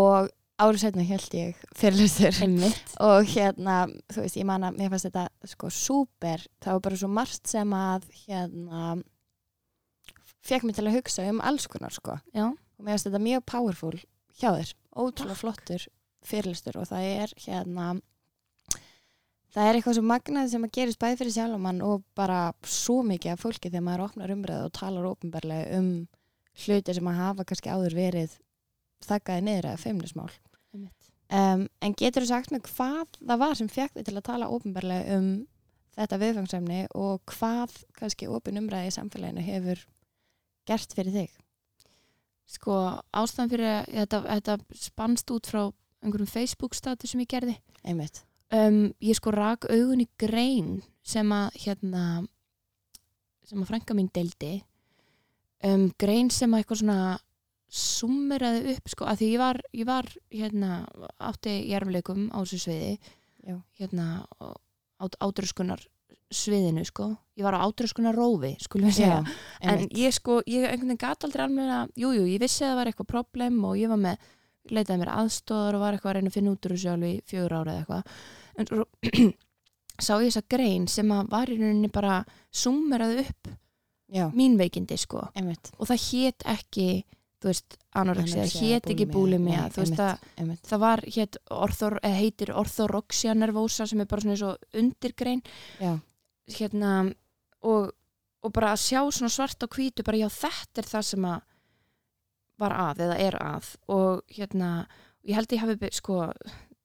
[0.00, 2.94] og árið setna held ég fyrirlistur einmitt.
[3.02, 7.00] Og hérna, þú veist, ég man að mér fannst þetta sko súper, það var bara
[7.00, 8.94] svo margt sem að hérna
[10.44, 12.18] fekk mig til að hugsa um alls konar sko.
[12.36, 12.50] Já.
[12.52, 13.94] og mér fannst þetta mjög powerful
[14.34, 15.86] hjá þér, ótrúlega flottur
[16.24, 17.86] fyrirlistur og það er hérna
[19.54, 23.34] það er eitthvað svo magnað sem að gerist bæði fyrir sjálfumann og bara svo mikið
[23.34, 25.90] af fólki þegar maður opnar umræðu og talar ópenbarlega um
[26.64, 28.34] hluti sem að hafa kannski áður verið
[29.08, 30.30] þakkaði niður eða feimnismál.
[31.34, 34.50] Um, en getur þú sagt mig hvað það var sem fekk þig til að tala
[34.52, 35.30] ópenbarlega um
[35.94, 39.86] þetta viðfangsefni og hvað kannski opin umræði í samfélaginu hefur
[40.68, 41.32] gert fyrir þig?
[42.50, 42.76] sko
[43.14, 45.62] ástæðan fyrir að þetta, þetta spannst út frá
[46.04, 47.56] einhverjum Facebook statu sem ég gerði.
[48.54, 52.04] Um, ég sko rak augun í grein sem að hérna
[53.48, 54.58] sem að frænka mín deildi.
[55.64, 56.98] Um, grein sem að eitthvað svona
[57.74, 60.76] summeraði upp sko að því ég var, ég var hérna
[61.18, 62.92] átti jærmleikum á þessu sviði
[63.44, 63.56] Já.
[63.80, 64.06] hérna
[65.02, 65.82] át, átröskunar
[66.34, 69.18] sviðinu sko ég var á átröskunar rófi skulum við segja
[69.60, 69.98] en einmitt.
[69.98, 72.90] ég sko, ég einhvern veginn gat aldrei alveg að, jú, ég vissi að það var
[72.90, 74.28] eitthvað problem og ég var með,
[74.70, 77.20] leitaði mér aðstóðar og var eitthvað að reyna að finna út úr þessu alveg í
[77.30, 78.04] fjögur ára eða eitthvað
[78.54, 78.86] en svo
[80.06, 82.22] sá ég þessa grein sem að var í rauninni bara
[82.54, 83.52] summeraði upp
[84.14, 85.70] Já, mín veikindi sko einmitt.
[85.78, 86.88] og það hét ekki,
[87.44, 91.36] þú veist, anorexia, Anorexia, það hét ekki búlimia, nei, þú veist að það var, hét,
[91.52, 95.42] orthor, eða heitir orthoroxia nervosa sem er bara svona og undirgrein.
[95.76, 95.92] Já,
[96.56, 96.92] hérna
[97.68, 97.90] og,
[98.40, 101.44] og bara að sjá svona svart á hvítu bara já þetta er það sem að
[102.64, 103.70] var að eða er að.
[103.92, 104.72] Og hérna,
[105.26, 106.22] ég held ég hafi sko,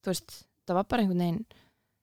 [0.04, 1.42] þú veist, það var bara einhvern veginn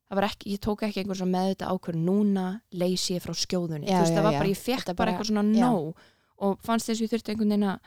[0.07, 2.45] það var ekki, ég tók ekki einhvern svona með þetta ákvörð núna
[2.79, 3.89] leysi ég frá skjóðunni.
[3.89, 6.05] Já, þú veist, já, það var bara, ég fekk bara, bara- eitthvað svona nóg.
[6.37, 7.79] Og fannst þess að ég þurfti einhvern veginn að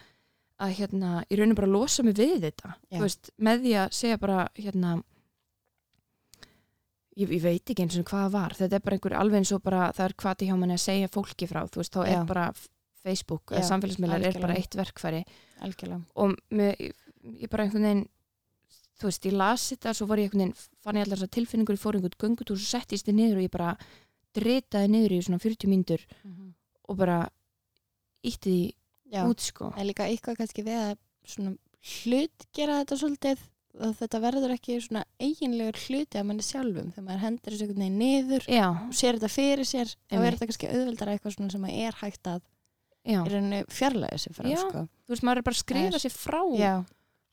[0.61, 2.75] að hérna, í rauninu bara losa mig við þetta.
[3.01, 4.92] Veist, með því að segja bara hérna
[7.16, 8.57] ég, ég veit ekki eins og hvað var.
[8.59, 11.12] Þetta er bara einhver alveg eins og bara það er hvað hjá manni að segja
[11.12, 12.12] fólki frá, þú veist, þá Já.
[12.12, 12.46] er bara
[13.01, 15.25] Facebook, samfélagsmiðlar er bara eitt verkfæri.
[15.64, 16.03] Algjörlega.
[16.20, 17.07] Og með, ég,
[17.44, 18.07] ég bara einhvern veginn
[19.01, 21.77] þú veist, ég las þetta svo var ég einhvern veginn, fann ég allar þessar tilfinningur
[21.77, 23.70] ég fór einhvern göngutúr og settist þið niður og ég bara
[24.37, 26.05] dritaði niður í svona 40 mínútur
[26.90, 27.20] og bara
[28.27, 28.59] ítti því
[29.11, 29.73] Já, út sko.
[29.77, 30.92] Er líka eitthvað kannski við að
[31.31, 33.46] svona hlut gera þetta svolítið
[33.81, 36.88] að þetta verður ekki svona eiginlegur hluti að manni sjálfum.
[36.94, 40.35] Þegar maður hendur þessu einhvern veginn niður já, og sér þetta fyrir sér þá er
[40.35, 42.40] þetta kannski auðveldara eitthvað svona sem að er hægt að
[43.70, 44.83] fjarlæga sig frá sko.
[45.07, 46.75] þú veist, maður er bara að skrifa sér frá Já,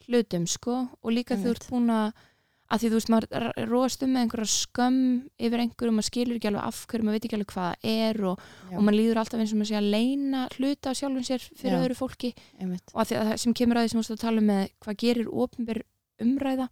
[0.08, 2.24] hlutum sko og líka þú ert búin að
[2.67, 5.01] að því þú veist, maður róast um með einhverja skömm
[5.39, 8.21] yfir einhverjum, maður skilur ekki alveg af hverju, maður veit ekki alveg hvað það er
[8.27, 11.45] og, og maður líður alltaf eins og maður sé að leina hluta á sjálfum sér
[11.47, 11.82] fyrir Já.
[11.86, 12.34] öðru fólki.
[12.60, 12.91] Einmitt.
[12.91, 14.51] Og að því að það sem kemur að því sem þú veist að tala um
[14.51, 15.82] með hvað gerir ofnbyr
[16.27, 16.67] umræða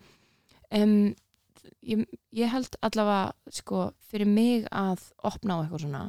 [0.76, 0.98] um,
[1.86, 2.06] ég,
[2.36, 6.06] ég held allavega sko fyrir mig að opna á eitthvað svona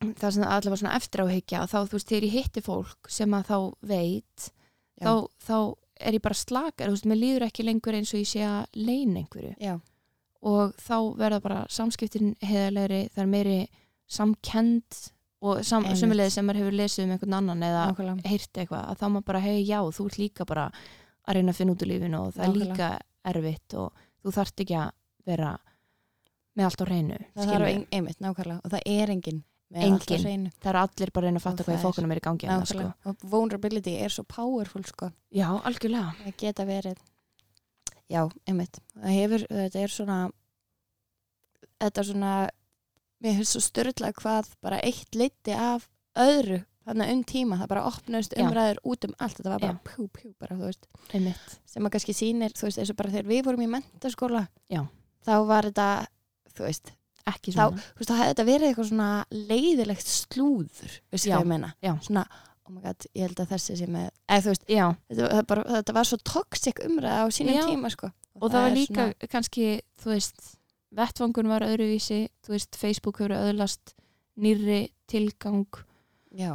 [0.00, 3.50] það sem allavega svona eftir áhyggja þá þú veist þegar ég hitti fólk sem að
[3.50, 3.58] þá
[3.90, 4.46] veit
[5.00, 5.12] þá,
[5.44, 5.56] þá
[6.00, 8.66] er ég bara slakar þú veist, mér líður ekki lengur eins og ég sé að
[8.74, 9.54] leina einhverju.
[9.60, 9.74] Já,
[10.42, 13.58] og þá verða bara samskiptin heðalegri, það er meiri
[14.10, 15.00] samkend
[15.40, 18.28] og sam, sumulegði sem maður hefur lesið um einhvern annan eða nákvæmlega.
[18.28, 20.66] heyrt eitthvað, að þá maður bara, hei já, þú ert líka bara
[21.28, 22.72] að reyna að finna út úr lífinu og það er Nákvæmlega.
[22.74, 22.90] líka
[23.30, 24.90] erfitt og þú þarft ekki að
[25.30, 25.52] vera
[26.58, 28.60] með allt á hreinu Það þarf ein, einmitt, nákvæmlega.
[28.64, 30.50] Og það er engin Enginn.
[30.60, 32.66] það eru allir bara að reyna að fatta hvað í er- fókunum er í gangi
[32.66, 32.92] sko.
[33.06, 36.98] Og vulnerability er svo powerful sko já, algjörlega það geta verið
[38.10, 40.18] já, einmitt það hefur, þetta er svona
[41.80, 42.32] þetta er svona
[43.22, 45.86] mér finnst svo styrla hvað bara eitt leiti af
[46.18, 48.42] öðru þannig um tíma, það bara opnaðist Já.
[48.42, 49.82] umræður út um allt, þetta var bara Já.
[49.86, 50.86] pjú, pjú bara, veist,
[51.68, 54.82] sem að kannski sýnir þú veist, eins og bara þegar við vorum í mentaskóla Já.
[55.28, 55.88] þá var þetta
[56.56, 56.90] þú veist,
[57.26, 57.82] ekki Þá- svona.
[57.94, 61.34] þú veist, þá hefði þetta verið eitthvað svona leiðilegt slúður, veist Já.
[61.36, 61.74] hvað ég meina?
[61.82, 61.92] Já.
[62.06, 62.24] svona,
[62.66, 65.64] oh my god, ég held að þessi sem er, eða þú veist, þetta, það bara,
[65.76, 68.12] þetta var svo toxic umræða á sínum tíma sko.
[68.40, 70.56] Og það var er líka kannski, þú veist
[70.96, 73.94] vettvangun var öðruvísi, þú veist Facebook hefur öðlast
[74.40, 75.66] nýrri tilgang
[76.34, 76.54] já,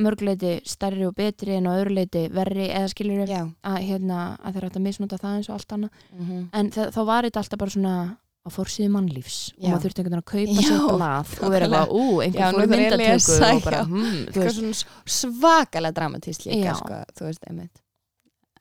[0.00, 4.80] mörgleiti stærri og betri en á öðruleiti verri eða skilur að, hérna, að þeir ætti
[4.80, 6.02] að misnota það eins og allt annað.
[6.12, 7.94] Mm en þa þá var þetta alltaf bara svona
[8.42, 9.70] á fórsíðu mannlífs og Já.
[9.70, 12.62] maður þurfti einhvern veginn að kaupa sér blað og vera eitthvað, ú, Já, einhver nú
[12.62, 16.98] fór í þarf ég að myndatöku og bara, hm, þú veist, svakalega dramatísk líka sko,
[17.18, 17.82] þú veist, einmitt.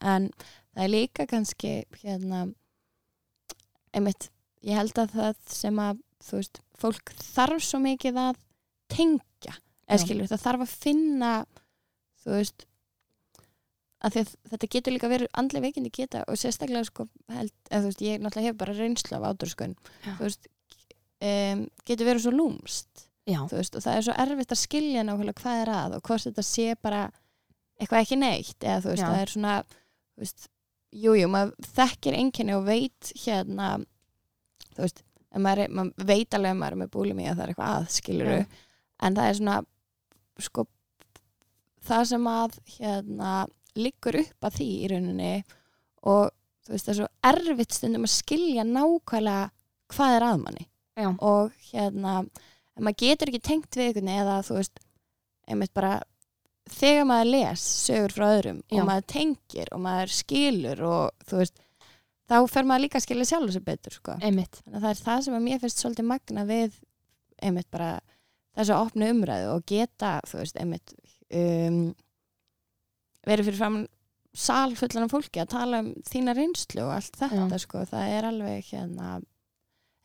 [0.01, 2.43] En það er líka kannski hérna
[3.97, 4.29] einmitt,
[4.61, 8.41] ég held að það sem að þú veist, fólk þarf svo mikið að
[8.91, 9.57] tengja.
[9.89, 11.31] Eða skilur, það þarf að finna
[12.21, 12.67] þú veist
[14.01, 14.17] að
[14.49, 18.49] þetta getur líka verið andlega veikindi geta og sérstaklega sko held, eða, veist, ég náttúrulega
[18.49, 19.27] hef bara reynslu af
[20.19, 20.49] veist
[21.21, 23.05] um, getur verið svo lúmst
[23.51, 26.45] veist, og það er svo erfitt að skilja nákvæmlega hvað er að og hvort þetta
[26.45, 27.03] sé bara
[27.77, 29.55] eitthvað ekki neitt eða veist, það er svona
[30.91, 33.69] jújú, jú, maður þekkir einkenni og veit hérna
[34.73, 35.05] þú veist,
[35.37, 37.89] maður, er, maður veit alveg að maður er með búlimi að það er eitthvað að
[37.95, 38.45] skiluru Já.
[39.05, 39.57] en það er svona
[40.41, 40.67] sko
[41.85, 43.33] það sem að hérna
[43.79, 45.33] liggur upp að því í rauninni
[46.11, 46.31] og
[46.65, 49.49] þú veist, það er svo erfitt stundum að skilja nákvæmlega
[49.91, 50.65] hvað er að manni
[50.99, 52.15] já, og hérna
[52.79, 54.81] maður getur ekki tengt við einhvern eða þú veist
[55.51, 55.97] einmitt bara
[56.71, 58.77] þegar maður les sögur frá öðrum Já.
[58.79, 61.59] og maður tengir og maður skilur og þú veist
[62.31, 64.15] þá fer maður líka að skilja sjálf sér betur sko.
[64.21, 66.77] einmitt þannig að það er það sem að mér finnst svolítið magna við
[67.41, 67.89] einmitt bara
[68.55, 70.95] þessu opnu umræðu og geta þú veist einmitt
[71.33, 71.81] um,
[73.27, 73.79] verið fyrir fram
[74.33, 77.61] sal fullan af fólki að tala um þína reynslu og allt þetta Já.
[77.65, 79.09] sko, það er alveg hérna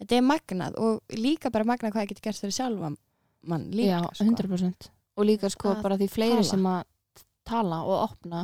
[0.01, 2.91] þetta er magnað og líka bara magnað hvað það getur gert fyrir sjálfa
[3.47, 4.25] mann líka já, sko.
[4.27, 6.49] 100% og líka sko Að bara því fleiri tala.
[6.51, 6.83] sem að
[7.47, 8.43] tala og opna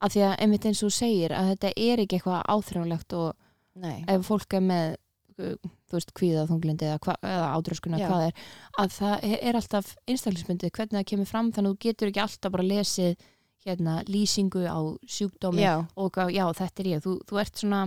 [0.00, 3.34] að því að einmitt eins og segir að þetta er ekki eitthvað áþrjónlegt og
[3.82, 4.94] Nei, ef fólk er með
[5.42, 5.56] uh,
[5.90, 8.44] þú veist, kvíða þunglindi eða, eða ádröskuna hvað er,
[8.80, 12.22] að það er- er alltaf einstaklismyndið hvernig það kemur fram þannig að þú getur ekki
[12.24, 13.18] alltaf bara lesið
[13.66, 14.78] hérna, lýsingu á
[15.10, 17.04] sjúkdómi já, og já, þetta er ég.
[17.04, 17.80] Þú, þú ert svona,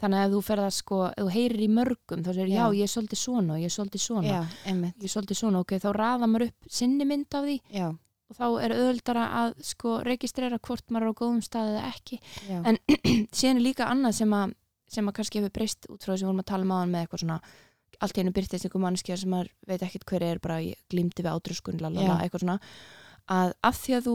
[0.00, 2.76] þannig að þú ferð að sko, þú heyrir í mörgum, þá segir já, Já.
[2.80, 4.28] ég er svolítið svona ég er svolítið svona.
[4.96, 7.58] Ég er svolítið svona, ok, þá raða maður upp sinni mynd af því
[8.30, 12.20] og þá er auðvöldara að sko registrera hvort maður er á góðum stað eða ekki.
[12.64, 12.78] En-
[13.36, 14.54] síðan er líka annað sem að,
[14.88, 16.94] sem að kannski hefur breyst út frá þess að við vorum að tala um aðan
[16.94, 17.40] með eitthvað svona
[18.00, 21.32] allt í hennu byrtist einhver mannskja sem maður veit ekkert hver er bara glýmdi við
[21.34, 22.58] átröskun lalala, eitthvað svona.
[23.28, 24.14] Að af því að þú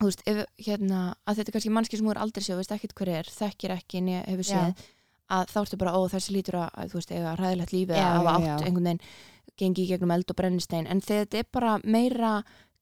[0.00, 2.74] þú veist, ef, hérna, að þetta er kannski mannski sem þú er aldrei séð, veist
[2.74, 4.50] ekkert hver er, þekkir ekki en ég hefur Já.
[4.54, 4.88] séð,
[5.34, 8.18] að þá ertu bara ó, þessi lítur að, þú veist, eiga ræðilegt lífið Já, að
[8.18, 8.66] hafa já, átt já.
[8.68, 9.04] einhvern veginn
[9.60, 12.32] gengi í gegnum eld og brennistein en þegar þetta er bara meira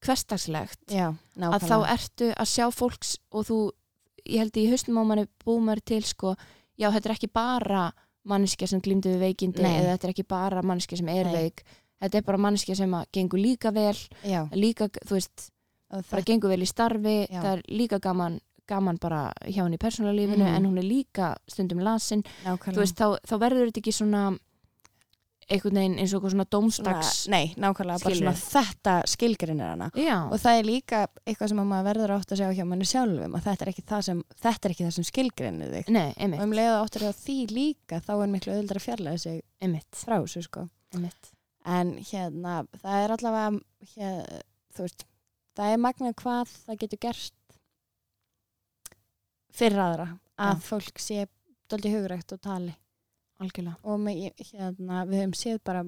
[0.03, 3.59] hversdagslegt já, að þá ertu að sjá fólks og þú,
[4.25, 6.33] ég held í haustum á manni búið maður til sko,
[6.79, 7.85] já þetta er ekki bara
[8.27, 9.77] manneskja sem glýmdi við veikindi Nei.
[9.81, 11.35] eða þetta er ekki bara manneskja sem er Nei.
[11.37, 11.63] veik
[12.03, 13.95] þetta er bara manneskja sem gengur líka vel
[14.25, 15.49] já, líka, þú veist,
[15.93, 17.39] og bara það, gengur vel í starfi Já.
[17.43, 20.55] það er líka gaman, gaman bara hjá henni í persónulega lífinu Mhm.
[20.57, 24.25] en hún er líka stundum lasin, veist, þá, þá verður þetta ekki svona
[25.51, 29.89] einhvern veginn eins og eitthvað svona dómstags nei, nákvæmlega, bara svona þetta skilgrinir hana.
[29.99, 32.87] Já, og það er líka eitthvað sem að maður verður átt að sjá hjá manni
[32.87, 35.89] sjálfum að þetta er ekki það sem, þetta er ekki það sem skilgrinir þig.
[35.91, 39.19] Nei, og einmitt, um leiða áttur á því líka þá er miklu öðuldra að fjarlæga
[39.19, 40.69] sig einmitt, frá þessu sko.
[40.95, 41.31] Einmitt.
[41.65, 43.59] en hérna, það er allavega
[43.95, 44.41] hér,
[44.75, 45.05] þú veist
[45.57, 47.35] það er magna hvað það getur gerst
[49.53, 50.07] fyrir aðra
[50.41, 50.61] að Já.
[50.67, 51.25] fólk sé
[51.69, 52.73] doldi hugrægt og tali
[53.43, 55.83] algjörlega og með, hérna, við höfum séð bara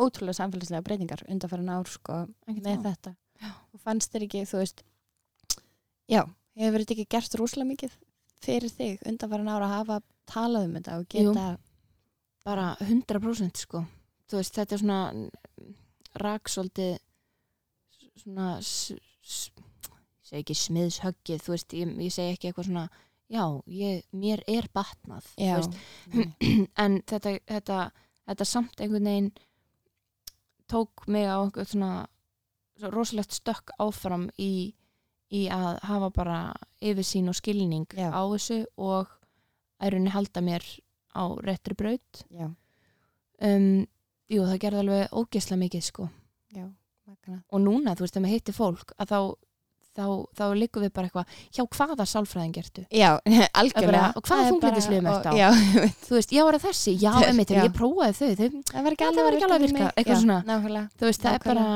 [0.00, 2.84] ótrúlega samfélagslega breytingar undanfærin ár sko Ekkert með mál.
[2.90, 3.50] þetta Já.
[3.74, 4.82] og fannst þér ekki, þú veist
[6.10, 6.22] já,
[6.60, 7.96] hefur þetta ekki gert rúslega mikið
[8.40, 10.00] fyrir þig undanfærin ár að hafa
[10.30, 11.30] talað um þetta og Jú.
[11.30, 11.46] geta
[12.46, 13.84] bara 100% sko
[14.32, 15.00] veist þetta er svona
[16.22, 16.90] raksóldi
[18.20, 22.86] svona segi ekki smiðshöggið þú veist, ég, ég segi ekki eitthvað svona
[23.30, 25.58] já, ég, mér er batnað já,
[26.84, 27.82] en þetta, þetta,
[28.30, 29.30] þetta samt einhvern veginn
[30.70, 31.92] tók mig á einhvern svona
[32.80, 34.72] svo rosalegt stökk áfram í,
[35.32, 36.38] í að hafa bara
[36.80, 38.08] yfirsýn og skilning Já.
[38.08, 39.10] á þessu og
[39.80, 40.66] að rauninni halda mér
[41.16, 42.22] á réttri braut.
[43.40, 43.86] Um,
[44.30, 46.08] jú, það gerði alveg ógeðslega mikið sko.
[46.56, 46.66] Já.
[47.50, 49.20] Og núna, þú veist, þegar maður hittir fólk að þá,
[49.98, 50.04] þá,
[50.38, 53.10] þá liggum við bara eitthvað hjá hvaða sálfræðin gertu já,
[53.60, 54.10] algjörlega.
[54.16, 54.54] Og hvaða Það er
[55.14, 55.32] ertu á?
[55.36, 55.48] já,
[56.06, 57.62] þú veist, já, er það þessi, já, já.
[57.64, 60.40] ég prófaði þau, þau það var ekki alveg að virka, eitthvað svona.
[60.46, 60.86] nákvæmlega.
[61.00, 61.68] þú veist, það er bara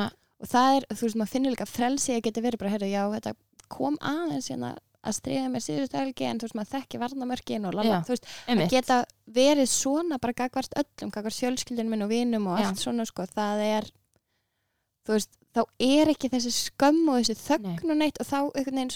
[0.44, 3.04] og það er, þú veist, maður finnur líka frelsi að geta verið bara, heyrðu, já,
[3.14, 3.34] þetta
[3.74, 7.74] kom aðeins hérna að stríða mér síðustu helgi en þú veist, maður þekki varnamörkin og
[7.76, 8.98] lala, þú veist, að geta
[9.36, 13.64] verið svona bara gagvart öllum, gagvart fjölskyldin minn og vinum og allt svona, sko, það
[13.66, 13.90] er
[15.04, 18.38] þú veist, þá er ekki þessi skömm og þessi þögn og neitt og þá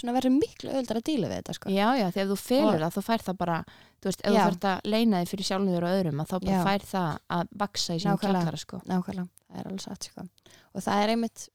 [0.09, 1.73] verður miklu öldra að díla við þetta, sko.
[1.73, 3.59] Já, já, þegar þú felur það þá fær það bara,
[3.99, 4.39] þú veist, ef Já.
[4.39, 6.63] þú fært að leina þig fyrir sjálfum þér og öðrum, að þá bara Já.
[6.67, 8.81] fær það að vaksa í sínum kjallara, sko.
[8.89, 10.25] Nákvæmlega, það er alveg satt, sko.
[10.73, 11.45] Og það er einmitt,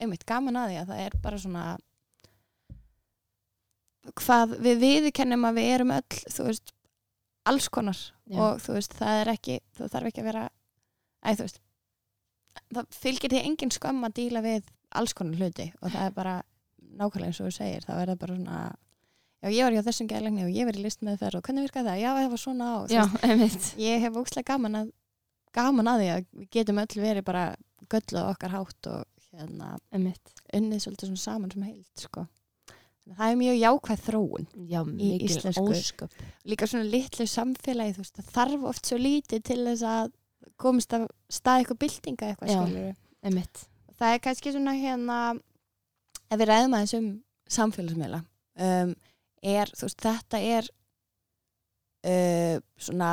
[0.00, 1.66] einmitt gaman að því að það er bara svona
[4.20, 6.74] hvað við viðkennum að við erum öll, þú veist
[7.48, 8.00] alls konar.
[8.24, 8.38] Já.
[8.40, 11.58] og þú veist, það er ekki það þarf ekki að vera æ, þú veist,
[12.78, 16.34] það fylgir því engin skömm að díla við alls konar hluti og það er bara
[16.94, 18.58] nákvæmlega eins og þú segir, það verður bara svona
[19.44, 21.90] já, ég var hjá þessum gæðlegni og ég verið list með þær og hvernig virkaði
[21.90, 23.02] það, já, það var svona á já,
[23.88, 24.92] ég hef ókslega gaman að
[25.54, 27.44] gaman að því að við getum öll verið bara
[27.92, 29.02] gölluð okkar hátt og
[29.34, 32.26] hérna unnið svolítið svona saman sem heild sko.
[33.04, 35.64] Það er mjög jákvæð þróun já, mikil íslensku.
[35.74, 36.20] ósköp.
[36.48, 40.14] Líka svona litlu samfélagi þú veist, það þarf oft svo lítið til þess að
[40.60, 42.60] komist að stað eitthvað byltinga eitthvað Já.
[42.60, 43.66] skilur einmitt,
[43.98, 45.18] það er kannski svona hérna
[46.28, 47.10] ef við ræðum aðeins um
[47.54, 48.20] samfélagsmiðla
[48.66, 48.94] um,
[49.44, 50.68] er, þú veist, þetta er
[52.08, 53.12] uh, svona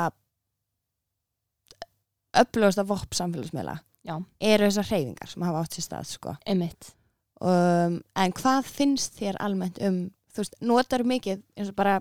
[2.42, 4.16] öflugasta vopp samfélagsmiðla Já.
[4.40, 6.34] eru þessar hreyfingar sem hafa átt sér stað sko.
[6.48, 6.92] einmitt
[7.40, 12.00] um, en hvað finnst þér almennt um þú veist, notar mikið eins og bara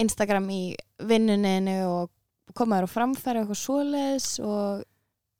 [0.00, 0.62] Instagram í
[1.06, 2.10] vinnuninu og
[2.52, 4.84] komaður á framfæri eitthvað svoleiðis og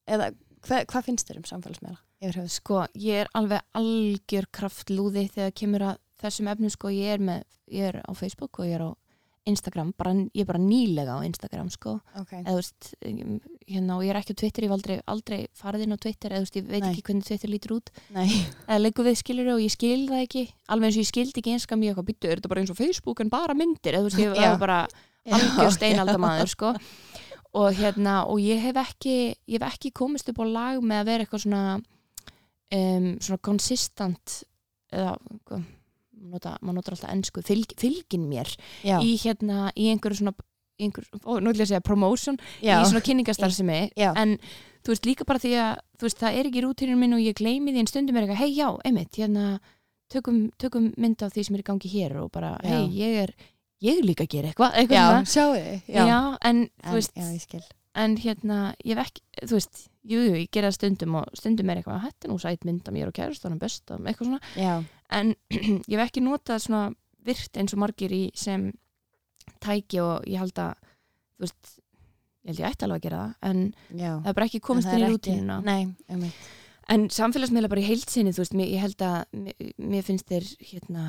[0.09, 0.31] eða
[0.65, 2.01] hvað, hvað finnst þér um samfélagsmiðla?
[2.49, 7.43] Sko, ég er alveg algjör kraftlúði þegar kemur að þessum efnum sko, ég er með,
[7.69, 8.91] ég er á Facebook og ég er á
[9.45, 12.41] Instagram, bara, ég er bara nýlega á Instagram sko, Okay.
[12.47, 12.87] eða þú veist
[13.69, 16.33] hérna, og ég er ekki á Twitter, ég hef aldrei, aldrei farið inn á Twitter,
[16.33, 16.89] eða þú veist, ég veit Nei.
[16.95, 18.25] ekki hvernig Twitter lítur út, Nei,
[18.65, 21.53] eða leikur við skilur og ég skil það ekki, alveg eins og ég skildi ekki
[21.59, 24.09] einska mjög eitthvað, byttu, er þetta bara eins og Facebook en bara myndir, eða þú
[24.09, 24.79] veist, ég var bara
[25.31, 26.75] algjör steinaldamaður sko.
[27.55, 31.11] Og hérna, og ég hef ekki ég hef ekki komist upp á lag með að
[31.13, 31.65] vera eitthvað svona
[32.75, 34.41] um, svona konsistant
[34.95, 35.15] eða
[36.25, 38.51] nota, maður notar alltaf ennsku, fylg, fylgin mér
[38.83, 40.35] í hérna, í einhverju svona
[40.81, 44.11] í einhver, ó, nú ætla ég segja promotion já, í svona kynningastarfsemi Já.
[44.19, 44.37] en
[44.83, 47.39] þú veist líka bara því að þú veist, það er ekki rútinu minn og ég
[47.39, 49.45] gleymi því en stundum er eitthvað, hei já, einmitt hérna,
[50.13, 53.35] tökum, tökum mynd af því sem er í gangi hér og bara, hei, ég er
[53.83, 54.77] ég er líka að gera eitthvað,
[55.11, 55.25] svona.
[55.25, 55.55] sjáu
[56.43, 61.29] en En- ég en hérna, ég ekki, þú veist jú, jú, ég gera stundum og
[61.39, 64.75] stundum er eitthvað hætti nú sætt mynd að mér og kæristunum bestum eitthvað svona, já,
[65.11, 65.35] en
[65.91, 66.89] ég hef ekki notað svona
[67.25, 68.73] virt eins og margir í sem
[69.65, 70.75] tæki og ég held að
[71.39, 71.73] þú veist,
[72.45, 73.63] ég held ég ætti alveg að gera það en
[74.03, 74.11] já.
[74.11, 75.61] það er bara ekki komist inn í er rútínuna.
[75.65, 76.51] Nei, einmitt.
[76.93, 81.05] En samfélagsmiðla bara í heilsinni þú veist, ég held að mér, mér finnst þeir hérna,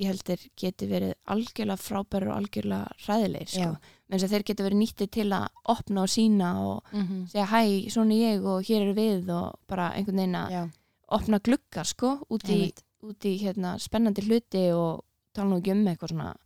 [0.00, 3.72] ég held þeir geti verið algjörlega frábæri og algjörlega hræðilegir sko.
[4.12, 7.26] Sem þeir geti verið nýttið til að opna og sína og mm -hmm.
[7.28, 10.70] segja hæ, svona ég og hér er við og bara einhvern veginn að
[11.08, 15.86] opna gluggar sko, út í, út í hérna, spennandi hluti og tala nú ekki um
[15.86, 16.36] eitthvað svona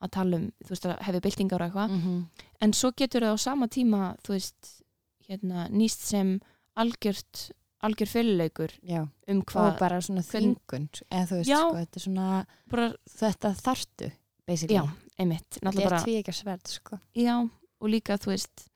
[0.00, 2.24] að tala um, þú veist að hefði byltingar og eitthvað, mm -hmm.
[2.60, 4.82] en svo getur það á sama tíma, þú veist
[5.28, 6.40] hérna, nýst sem
[6.74, 7.50] algjört
[7.84, 12.28] algjör fyrirleikur um og hvað bara svona þingun sko, þetta svona
[12.72, 14.10] bara, þetta þartu,
[14.48, 14.78] basically.
[14.78, 17.00] Já, einmitt Þetta er bara, tví ekki sverð, sko.
[17.18, 18.66] Já, og líka þú veist,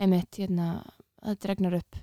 [0.00, 0.70] einmitt, hérna
[1.20, 2.00] það dregnar upp.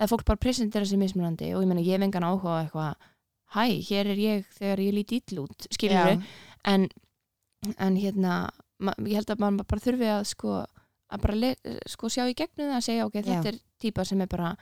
[0.00, 3.08] Eða fólk bara presentera sér mismunandi og ég meina, ég hef engan áhuga eitthvað
[3.50, 6.20] hæ, hér er ég þegar ég lít ill út skilur Já,
[6.70, 6.86] en,
[7.76, 8.36] en hérna
[9.04, 10.54] ég held að maður bara þurfi að sko
[11.10, 11.52] að bara
[11.90, 13.52] sko sjá í gegnum það að segja ok, þetta Já.
[13.52, 14.52] er típa sem er bara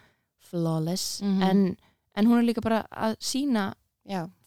[0.50, 1.42] flawless Mhm.
[1.42, 1.76] en,
[2.16, 3.70] en hún er líka bara að sína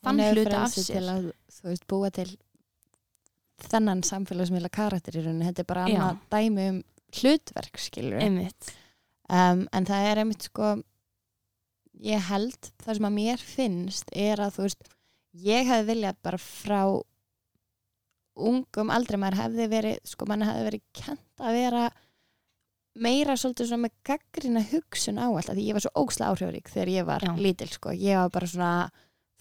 [0.04, 1.04] Þann hluta af sér.
[1.14, 2.30] að, þú veist, búa til
[3.70, 6.80] þennan samfélagsmiðla karakter í rauninni, þetta er bara annað dæmi um
[7.14, 8.22] hlutverk, skilur
[9.30, 10.72] um, en það er einmitt sko
[12.02, 14.90] ég held það sem að mér finnst er að þú veist
[15.46, 16.82] ég hefði viljað bara frá
[18.42, 21.84] ungum aldrei maður hefði verið sko mann hefði verið kent að vera
[23.00, 26.92] meira svolítið svona með gaggrina hugsun á allt því ég var svo ógsla áhrifarík þegar
[26.92, 27.32] ég var Já.
[27.40, 28.72] lítil sko ég var bara svona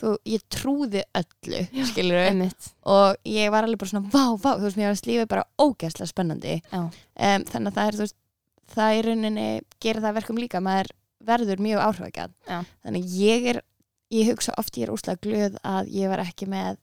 [0.01, 1.85] þú, ég trúði öllu Já.
[1.91, 5.29] skilur einmitt og ég var alveg bara svona vá, vá, þú veist, mér var slífið
[5.33, 6.91] bara ógeðslega spennandi um,
[7.51, 8.17] þannig að það er, þú veist,
[8.77, 9.49] það í rauninni
[9.83, 10.93] gerir það verkum líka, maður
[11.27, 12.61] verður mjög áhrifakjað, Já.
[12.87, 13.61] þannig ég er
[14.15, 16.79] ég hugsa oft ég er úslega glöð að ég var ekki með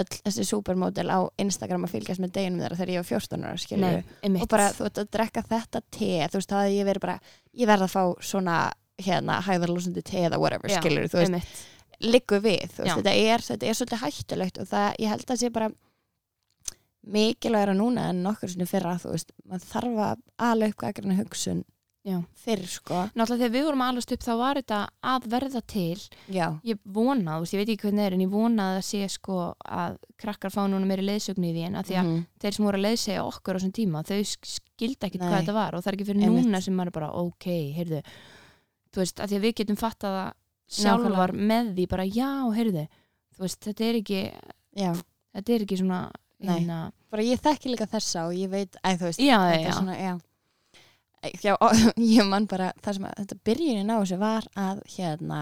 [0.00, 4.00] öll þessi supermodel á Instagram að fylgjast með deginum þeirra þegar ég var 14 ára,
[4.26, 4.42] einmitt.
[4.42, 7.14] Og bara þú veist að drekka þetta te þú veist, það að ég verið bara,
[7.62, 8.02] ég verð að fá
[8.32, 8.56] svona,
[9.04, 11.62] hérna, hæðarlúsandi te eða whatever, Já, skilur, þú veist.
[12.02, 15.40] liggur við, þú veist, þetta er, þetta er svolítið hættulegt og það, ég held að
[15.44, 15.70] sé bara
[17.14, 21.62] mikilvægra núna en nokkur sinni fyrra, þú veist, maður þarf að ala upp gaggrina hugsun
[22.04, 22.18] Já.
[22.36, 22.94] fyrr, sko.
[23.16, 26.78] náttúrulega þegar við vorum að alast upp þá var þetta að verða til Já, ég
[26.84, 29.08] vona, þú veist, ég veit ekki hvernig það er en ég vona að það sé
[29.14, 32.26] sko að krakkar fá núna meiri leiðsögn í því en að því að Mhm.
[32.44, 35.28] þeir sem voru að leiðsegja okkur á þessum tíma þau skildi ekkit Nei.
[35.30, 36.44] hvað þetta var og það er ekki fyrir Einmitt.
[36.44, 37.46] núna sem maður er bara ok,
[37.78, 38.02] heyrðu
[38.92, 40.32] þú veist, að því að við getum fattað að
[40.68, 42.84] sjálfar með því bara já, heyrðu
[43.34, 44.20] þú veist, þetta er ekki
[44.76, 44.92] já,
[45.34, 46.10] þetta er ekki svona
[46.44, 46.58] Nei.
[46.60, 49.72] hérna, bara ég þekki líka þessa og ég veit, æ, veist, já, þetta já, er
[49.72, 50.20] svona,
[51.24, 51.40] já.
[51.44, 55.40] Já, og, ég man bara, það sem að þetta byrjunin á þessu var að hérna,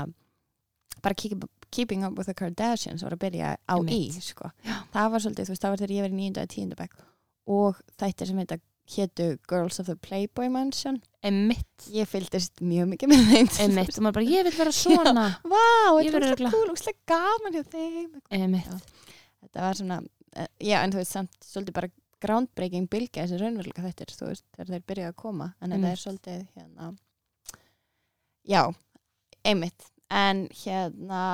[1.03, 4.51] bara keep, Keeping Up with the Kardashians var að byrja á í, sko.
[4.67, 4.75] Já.
[4.93, 7.09] Það var svolítið, þú veist, það var þegar ég var í nýjunda og tíunda bekk
[7.53, 8.59] og þættir sem heita
[8.93, 10.99] hétu Girls of the Playboy Mansion.
[11.25, 13.51] Emitt ég fylgdist mjög mikið með þeim.
[13.65, 15.27] Emitt, og maður bara, ég vil vera svona.
[15.49, 15.65] Vá,
[16.03, 18.11] Ég þetta var svo cool, úrslega gaman hjá þeim.
[18.37, 18.93] Emitt,
[19.43, 19.99] Þetta var svona,
[20.37, 21.91] eh, já, en þú veist samt svolítið bara
[22.23, 25.49] groundbreaking bylgja þessi raunveruleika þettir, þú veist, þegar þeir byrjuðu að koma.
[25.61, 25.91] En þetta Einmitt.
[25.93, 26.93] er svolítið hérna
[28.43, 28.63] já,
[29.45, 29.91] einmitt.
[30.13, 31.25] En hérna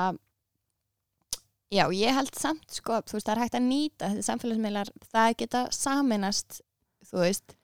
[1.69, 5.37] já, ég held samt sko, þú veist, það er hægt að nýta þessi samfélagsmiðlar, það
[5.43, 6.61] geta saminast,
[7.09, 7.55] þú veist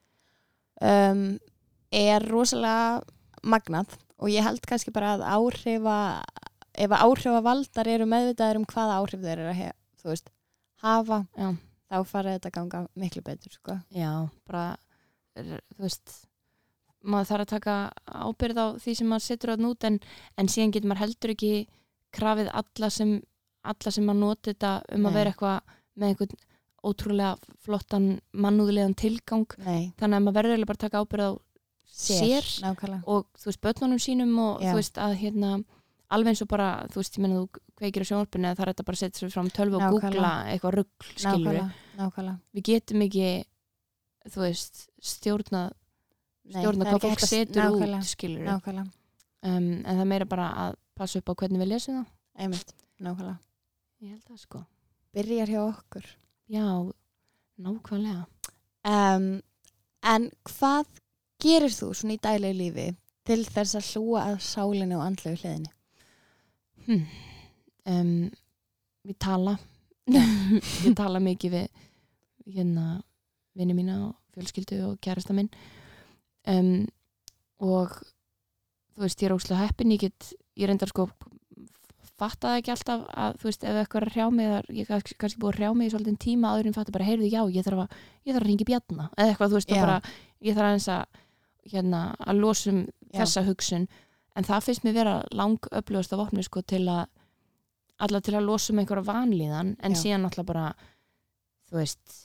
[0.80, 1.28] um,
[1.94, 3.02] er rosalega
[3.46, 3.96] magnað.
[4.16, 5.96] Og ég held kannski bara að áhrifa
[6.76, 10.28] ef að áhrifa valdar eru meðvitaður um hvaða áhrif þeir eru að hef, veist,
[10.84, 11.48] hafa já,
[11.90, 13.78] þá fara þetta ganga miklu betur sko.
[13.94, 14.10] já,
[14.48, 14.76] bara
[15.36, 16.16] þú veist
[17.06, 17.76] maður þarf að taka
[18.26, 19.98] ábyrð á því sem maður setur á nút en,
[20.36, 21.52] en síðan getur maður heldur ekki
[22.16, 23.16] krafið alla sem
[23.66, 25.08] alla sem maður noti þetta um Nei.
[25.10, 26.44] að vera eitthvað með einhvern
[26.86, 31.32] ótrúlega flottan mannúðlegan tilgang Nei, þannig að maður verður bara að taka ábyrð á
[31.96, 34.70] sér, nákvæmlega og þú veist börnunum sínum og Já.
[34.70, 35.50] þú veist að hérna
[36.14, 38.70] alveg eins og bara, þú veist, ég menna þú kveikir á sjónvarpinu eða það er
[38.72, 41.58] þetta bara að setja sér fram tölvu og googla eitthvað rugg, skilur
[41.96, 42.36] nákvæmlega.
[42.56, 43.30] við getum ekki
[44.32, 45.62] þú veist, stjórna
[46.52, 48.86] stjórna hvað fólk setur nákvæmlega, út skilur nákvæmlega,
[49.50, 52.12] um, en það er meira bara að passa upp á hvernig við lesum það.
[52.36, 53.38] Einmitt, nákvæmlega.
[54.04, 54.62] Ég held það sko,
[55.16, 56.08] byrjar hjá okkur.
[56.52, 56.66] Já
[57.66, 58.26] nákvæmlega.
[58.86, 59.30] Um,
[60.06, 61.00] en hvað
[61.42, 62.90] gerir þú svona í dælegu lífi
[63.26, 65.72] til þess að hlúa að sálinu og andlegu hliðinni
[66.86, 67.02] hm.
[67.92, 68.12] um,
[69.06, 69.56] við tala.
[70.86, 71.84] Ég tala mikið við
[72.56, 73.00] hérna
[73.56, 75.50] vinni mína og fjölskyldu og kærasta minn.
[76.46, 76.86] Um,
[77.58, 77.96] og
[78.94, 79.94] þú veist, ég er óslega heppin.
[79.96, 81.08] Ég get, ég reyndar sko
[82.16, 85.02] fattaði ekki alltaf að þú veist, ef eitthvað er að hrjá mig eða ég er
[85.20, 87.66] kannski búið að hrjá mig í svolítið tíma áður en fatta bara, heyrðu, já, ég
[87.66, 89.98] þarf að ég þarf að ringi bjarna, eða eitthvað, þú veist, bara
[90.46, 91.20] ég þarf aðeins að
[91.72, 93.20] hérna, að losum Já.
[93.20, 93.86] þessa hugsun
[94.36, 97.06] en það finnst mér vera lang upplöðast af opni sko til að
[98.04, 100.00] alla til að losa um einhverja vanlíðan en Já.
[100.02, 100.66] síðan alltaf bara
[101.70, 102.18] þú veist,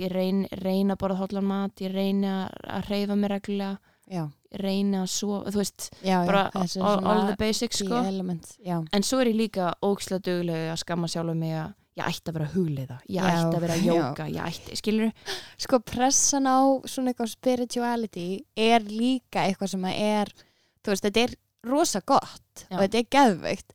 [0.00, 4.22] ég reyn, reyna að borða hóllan mat, ég reyna að reyfa mig reglulega, já,
[4.62, 6.46] reyna að svo, þú veist, já, já,
[6.80, 8.00] all, all the basics sko.
[8.00, 12.30] element, en svo er ég líka ógislega duglega að skamma sjálf mig að ég ætti
[12.30, 16.58] að vera að hugleiða, ég ætti að vera jóka, ég ætti, skilur sko pressan á
[16.88, 20.32] svona eitthvað spirituality er líka eitthvað sem að er
[20.82, 21.36] þú veist, þetta er
[21.70, 22.76] rosa gott Já.
[22.76, 23.74] og þetta er geðveikt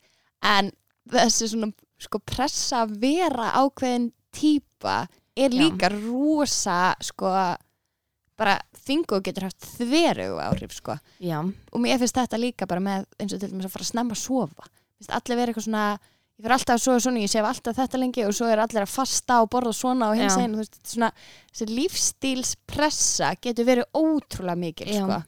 [0.53, 0.71] en
[1.13, 1.71] þessi svona
[2.03, 5.03] sko pressa að vera ákveðin típa
[5.37, 5.59] er Já.
[5.61, 7.31] líka rosa sko
[8.39, 13.05] bara þingu getur haft þveru áhrif sko já, og mér finnst þetta líka bara með
[13.21, 14.67] eins og til dæmis að fara að snemma að sofa
[14.97, 15.85] finnst allir vera eitthvað svona
[16.33, 18.83] ég fyrir alltaf að sofa svona, ég sef alltaf þetta lengi og svo er allir
[18.83, 20.41] að fasta og borða svona og hins Já.
[20.41, 21.11] einu, þú veist, þetta svona
[21.53, 25.03] þessi lífstílspressa getur verið ótrúlega mikil Já.
[25.03, 25.19] sko.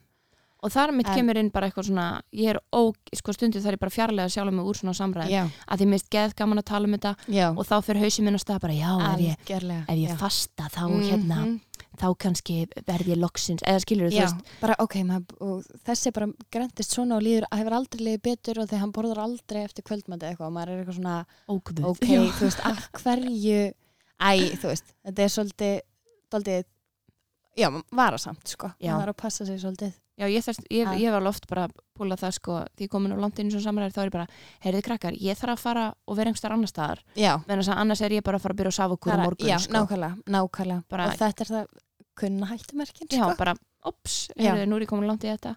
[0.66, 3.76] Og þar mitt En- kemur inn bara eitthvað svona ég er ó, sko stundu þar
[3.78, 6.66] ég bara fjarlæga sjálf mig úr svona samræð, já, að því mist geð gaman að
[6.72, 7.14] tala um þetta.
[7.30, 9.36] Já, og þá fyrir hausinn minn að staða bara, já, ef ég,
[9.86, 10.16] ef ég já.
[10.18, 11.60] fasta þá hérna, Mhm.
[11.96, 14.50] þá kannski verð ég loksins, eða skilur þú Já, veist.
[14.60, 18.78] bara ok, maður, þessi bara grendist svona og líður, hefur aldrei liðið betur og þegar
[18.80, 22.06] hann borðar aldrei eftir kvöldmæti eitthvað og maður er eitthvað svona, ógvöð, ok,
[22.36, 23.72] þú veist, af hverju
[24.20, 25.80] æ, þú veist, þetta er svolítið
[26.30, 26.64] svolítið,
[27.56, 28.92] já, varasamt, sko, Já.
[28.92, 31.66] maður þarf að passa sig svolítið já, ég, þarf, ég, Að- ég var loft bara
[31.68, 34.26] að púla það sko, því komin langt inn í svona samræður þá er ég bara,
[34.64, 38.00] heyrðu krakkar, ég þarf að fara og vera einhverstaðar annar staðar, já, menn að annars
[38.00, 39.72] er ég bara að fara að byrja að safa okkur bara- morgun já, sko.
[39.72, 40.82] nákvæmlega, nákvæmlega.
[40.88, 41.66] Bara- og þetta er það
[42.16, 43.36] kunna hættumerkin, já, sko.
[43.36, 43.54] bara,
[43.84, 44.52] ops, Já.
[44.54, 45.56] heyrðu, nú er ég komin langt í þetta.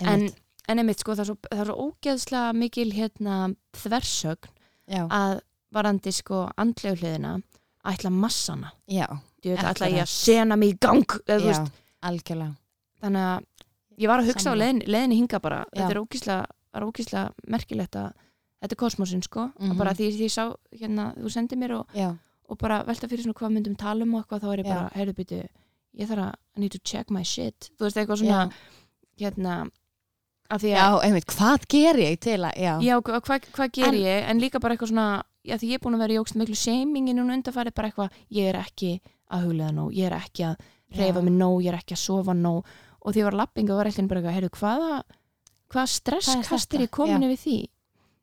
[0.00, 0.36] En, Einmitt.
[0.68, 4.48] en einmitt, sko, það er svo, það er svo ógeðslega mikil hérna þversögn
[4.88, 5.40] já, að
[5.72, 7.42] varandi sko andlegu hliðina
[7.84, 8.72] ætla massana.
[8.88, 9.06] Já,
[9.42, 11.66] ætla ég að sena mig í gang já,
[12.02, 12.56] algjörlega.
[13.02, 13.44] Þannig að
[13.98, 14.64] ég var að hugsa á Sammála.
[14.64, 15.82] leiðin, leiðinni hinga bara Já.
[15.82, 18.12] þetta er ógíslega, er merkilegt að
[18.62, 19.70] þetta er kosmosin sko Mhm.
[19.70, 22.16] og bara því því ég sá hérna, þú sendið mér og, já,
[22.48, 24.74] og bara velta fyrir svona hvað myndum tala um og eitthvað þá er ég Já.
[24.74, 25.48] bara, heyrðu byttu
[25.98, 28.50] ég þarf að, I need to check my shit þú veist eitthvað svona,
[29.18, 29.70] já, hérna
[30.52, 33.68] að því já, að, einmitt, hvað ger ég til að, já, já, hva- hvað hva
[33.72, 36.12] ger En- ég en líka bara eitthvað svona, já því ég er búin að vera
[36.14, 40.06] í ógst miklu shamingin núna undarfærið bara eitthvað ég er ekki að huglega nóg, ég
[40.06, 40.56] er ekki að
[40.94, 41.24] reyfa Já.
[41.24, 42.64] mig nóg, ég er ekki að sofa nóg
[43.02, 45.02] og því var lappinga var eitthvað bara heyrðu, hvaða
[45.72, 46.76] hvaða stresskast þetta?
[46.78, 47.56] er ég komin yfir því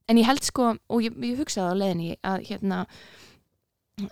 [0.09, 2.83] en ég held sko, og ég, ég hugsaði á leiðinni að hérna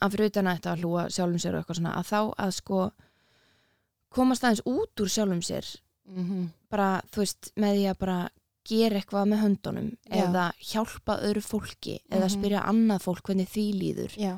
[0.01, 2.51] að fyrir utan að þetta að hlúa sjálfum sér og eitthvað svona, að þá að
[2.57, 2.79] sko
[4.17, 5.69] komast aðeins út úr sjálfum sér
[6.11, 8.17] mhm, bara, þú veist, með því að bara
[8.67, 10.17] gera eitthvað með höndunum Já.
[10.25, 12.33] eða hjálpa öðru fólki eða Mhm.
[12.35, 14.33] spyrja annað fólk hvernig því líður já,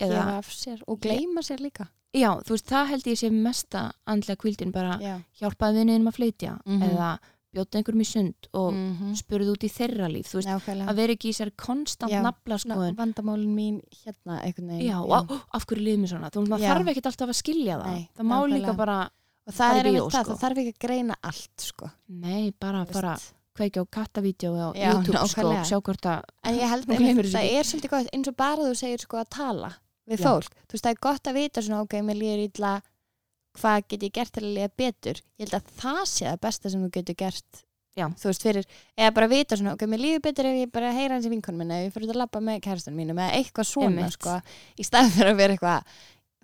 [0.00, 3.30] eða, gefa af sér og gleyma sér líka já, þú veist, það held ég sé
[3.30, 6.82] mesta andlega kvildin, bara já, hjálpaði vinniðum að flytja Mhm.
[6.90, 7.10] eða
[7.50, 8.90] bjóta einhverjum í sund og mm.
[8.94, 12.12] mhm, spurði út í þeirra líf þú veist, nákvæmlega að vera ekki í sér konstant
[12.22, 15.40] nafla skoðun vandamálin mín hérna einhvern veginn já, já.
[15.58, 18.04] af hverju líður mér svona þú veist, maður þarf ekkert alltaf að skilja það Nei,
[18.14, 18.54] það má nákvæmlega.
[18.60, 18.98] líka bara,
[19.50, 20.30] og það er einmitt það, sko.
[20.30, 23.34] það þarf ekki að greina allt sko nei, bara fara veist.
[23.58, 25.60] kveikja á kattavídeó á Já, YouTube sko, nákvæmlega.
[25.60, 28.62] og sjá hvort að en ég held að það er svolítið gott eins og bara
[28.62, 29.72] þú segir sko að tala
[30.10, 30.26] við Já.
[30.26, 32.76] fólk, þú veist það er gott að vita svona ok, mér líður illa
[33.58, 36.70] hvað get ég gert til að líða betur ég held að það sé það besta
[36.70, 37.64] sem þú getur gert
[37.98, 38.06] Já.
[38.14, 41.16] þú veist fyrir, eða bara vita svona ok, mér líður betur ef ég bara heyra
[41.16, 44.06] hans í vinkonum minna ef ég fyrir að labba með kærastan mínum eða eitthvað svona
[44.14, 44.38] sko,
[44.78, 45.94] í staðin fyrir að vera eitthvað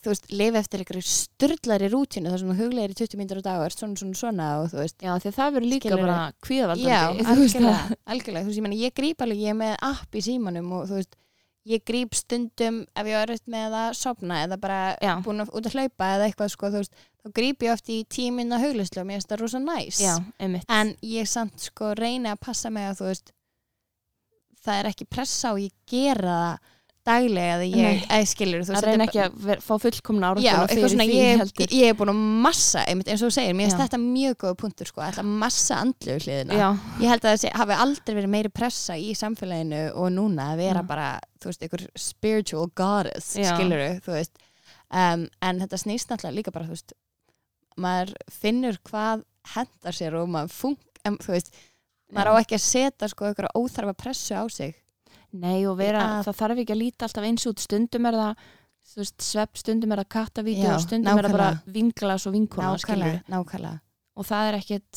[0.06, 3.46] þú veist, lifa eftir eitthvað styrlari rútínu þar sem þú huglegir í 20 mínútur á
[3.46, 5.98] dag og ert svona svona svona og þú veist já, því að það verður líka
[5.98, 7.02] bara kvíðavaldandi Já,
[7.32, 8.44] algjörlega, algjörlega.
[8.44, 11.00] Þú veist, ég, meni, ég gríp alveg, ég er með app í símanum og þú
[11.00, 11.18] veist,
[11.66, 15.16] ég gríp stundum ef ég er öll með að sopna eða bara Já.
[15.24, 17.96] búin að út að hlaupa eða eitthvað sko, þú veist, þá gríp ég oft í
[18.16, 20.00] tíminna huglislu og mér finnst það rosa næs.
[20.00, 20.14] já,
[20.68, 23.32] En ég samt sko reyni að passa mig að þú veist,
[24.62, 26.72] það er ekki pressa og ég gera það
[27.06, 30.66] daglega eða ég, eða skilur, þú að reyna ekki að ver, fá fullkomna Já, áranguna
[30.66, 31.42] eitthvað svona, ég,
[31.76, 33.82] ég er búin að massa, einmitt, eins og þú segir, mér finnst Já.
[33.84, 36.66] þetta mjög góða punktur sko, að massa andlu hliðina já,
[37.02, 40.82] ég held að þessi hafi aldrei verið meiri pressa í samfélaginu og núna að vera
[40.82, 40.88] Já.
[40.90, 41.08] bara,
[41.42, 43.52] þú veist, einhver spiritual goddess, Já.
[43.54, 44.42] skiluru, þú veist
[44.90, 46.96] um, en þetta snýst náttúrulega líka bara, þú veist
[47.76, 51.54] maður finnur hvað hendar sér og maður fung, em, þú veist
[52.14, 52.40] maður á Já.
[52.44, 54.74] ekki að setja sko einhverja óþarfa pressu á sig
[55.32, 57.58] nei og vera, Að- það þarf ekki að líta alltaf eins út.
[57.60, 58.36] Stundum er það
[58.96, 62.68] veist, svepp, stundum er það kattavídeó Já, stundum er það bara vinglas og vinkona
[64.16, 64.92] og það er ekkit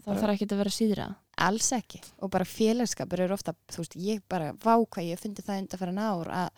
[0.00, 1.14] það bara- þarf ekkit að vera síðra.
[1.36, 2.00] Alls ekki.
[2.22, 5.78] Og bara félagskapur er ofta þú veist, ég bara vá hvað ég fundi það undan
[5.80, 6.50] fyrir ár að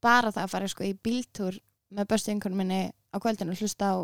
[0.00, 1.58] bara það að fara sko í bíltúr
[1.92, 3.96] með bestu einhvern minni á kvöldinu og hlusta á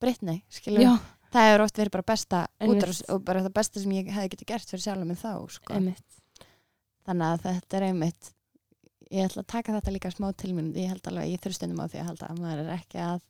[0.00, 0.98] Britney, skilur já,
[1.30, 4.30] það hefur oft verið bara besta útrás og bara það besta sem ég hefði
[7.04, 8.32] þannig að þetta er einmitt
[9.14, 11.84] ég ætla að taka þetta líka smá til mín ég held alveg, ég þurfi stundum
[11.84, 13.22] á því að halda að maður er ekki að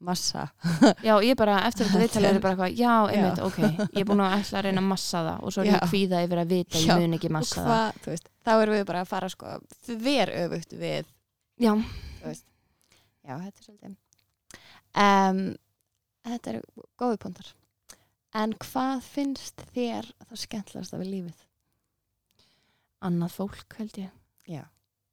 [0.00, 0.46] massa.
[1.06, 3.44] Já, ég bara, eftir þetta viðtalið er bara eitthvað, já, einmitt, Já.
[3.44, 3.58] ok,
[3.92, 5.42] ég er búin að ætla að reyna að massa það.
[5.44, 7.68] Og svo er ég kvíða yfir að vita að ég mun ekki massa það.
[7.68, 9.52] hvað, þú veist, þá erum við bara að fara sko,
[9.90, 11.10] þver öfugt við
[11.60, 11.72] Já,
[13.28, 13.92] já, þetta er svolítið
[15.04, 15.42] um,
[16.30, 16.60] þetta er
[17.02, 17.52] góði púntar
[18.40, 21.44] en hvað finnst þér það skemmtilegast við lífið?
[23.06, 24.14] Annað fólk held ég.
[24.50, 24.62] Já.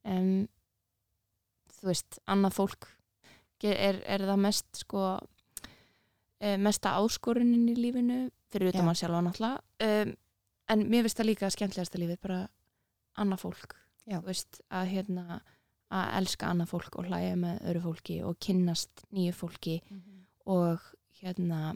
[0.08, 0.48] Um,
[1.78, 2.88] þú veist, annað fólk
[3.64, 5.04] er, er það mest sko
[6.40, 8.22] eh, mesta áskorunin í lífinu
[8.52, 9.66] fyrir utan maður sjálfa náttúrulega.
[9.88, 10.16] Um,
[10.68, 12.40] en mér finnst það líka skemmtilegasta lífið bara
[13.18, 13.78] annað fólk.
[14.24, 15.42] Veist, að hérna
[15.94, 19.78] að elska annað fólk og hlæja með öru fólki og kynnast nýju fólki
[20.48, 20.84] og
[21.22, 21.76] hérna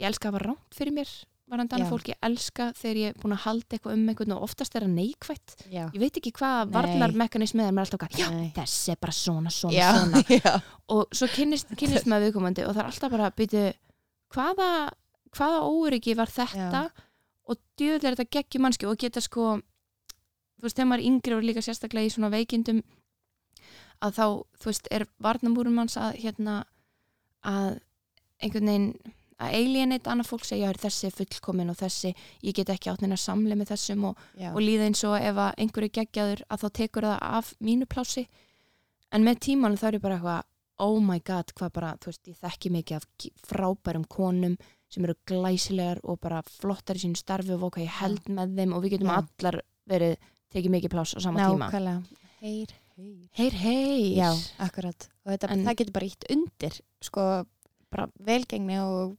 [0.00, 1.12] ég elska að hafa rámt fyrir mér
[1.50, 4.44] varandi annað fólk, ég elska þegar ég er búin að halda eitthvað um einhvern og
[4.46, 5.56] oftast er það neikvætt.
[5.68, 6.74] Já, ég veit ekki hvað Nei.
[6.78, 8.48] varnar mekanismið er mér alltaf okkar, já, Nei.
[8.56, 10.54] þessi er bara svona, svona, já, svona.
[10.96, 13.66] og svo kynnist, kynnist maður viðkomandi og það er alltaf bara að byrja
[14.34, 14.70] hvaða,
[15.36, 16.82] hvaða óryggi var þetta?
[17.44, 19.58] Og djöðlega er þetta geggjum mannski og geta sko
[20.64, 22.80] þú veist, þegar maður yngri og líka sérstaklega í svona veikindum
[24.04, 24.26] að þá,
[24.60, 26.62] þú veist, er varnamúrum manns að hérna
[27.44, 27.76] að
[28.40, 28.88] einhvern veginn
[29.38, 33.16] að alienate annað fólk segja, þessi er fullkomin og þessi, ég get ekki átt neina
[33.16, 34.18] samli með þessum og,
[34.52, 38.26] og líða eins og ef einhverju geggjaður að þá tekur það af mínu plási
[39.14, 40.42] en með tímanum þá er ég bara eitthvað
[40.84, 43.04] oh my god, hvað bara, þú veist, ég þekki mikið af
[43.46, 44.56] frábærum konum
[44.90, 48.74] sem eru glæsilegar og bara flottar í sínu starfi og hvað ég held með þeim
[48.74, 49.18] og við getum Já.
[49.22, 49.60] allar
[49.90, 50.16] verið
[50.54, 52.02] tekið mikið pláss á sama tíma Nákvæmlega.
[52.44, 52.74] Heyr,
[53.38, 53.54] heyr.
[53.62, 54.28] Heyr, Já,
[54.66, 55.08] akkurat.
[55.24, 57.24] Og þetta, En- það getur bara ítt undir, sko,
[57.94, 59.14] bara velgengni og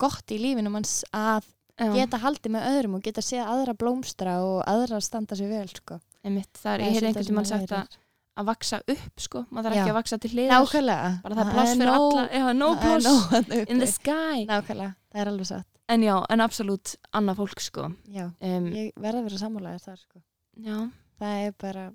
[0.00, 1.46] gott í lífinu manns að
[1.80, 5.68] Já, geta haldið með öðrum og geta séð aðra blómstra og aðra standa sér vel,
[5.72, 5.96] sko.
[6.22, 7.94] einmitt, það er, ég svolítið einhvern maður sagt að,
[8.36, 10.52] að vaksa upp sko, maður þarf ekki að vaksa til hliðar.
[10.60, 11.08] Nákvæmlega.
[11.24, 14.44] bara það er pláss fyrir nóg- alla, já, no pláss þarna in the sky.
[14.50, 15.66] Nákvæmlega, það er alveg satt.
[15.88, 17.88] en já, en absolutt annað fólk sko.
[18.12, 20.22] Já, um, ég verða að vera sammálaðir þar, sko.
[20.60, 20.76] já,
[21.22, 21.86] það er bara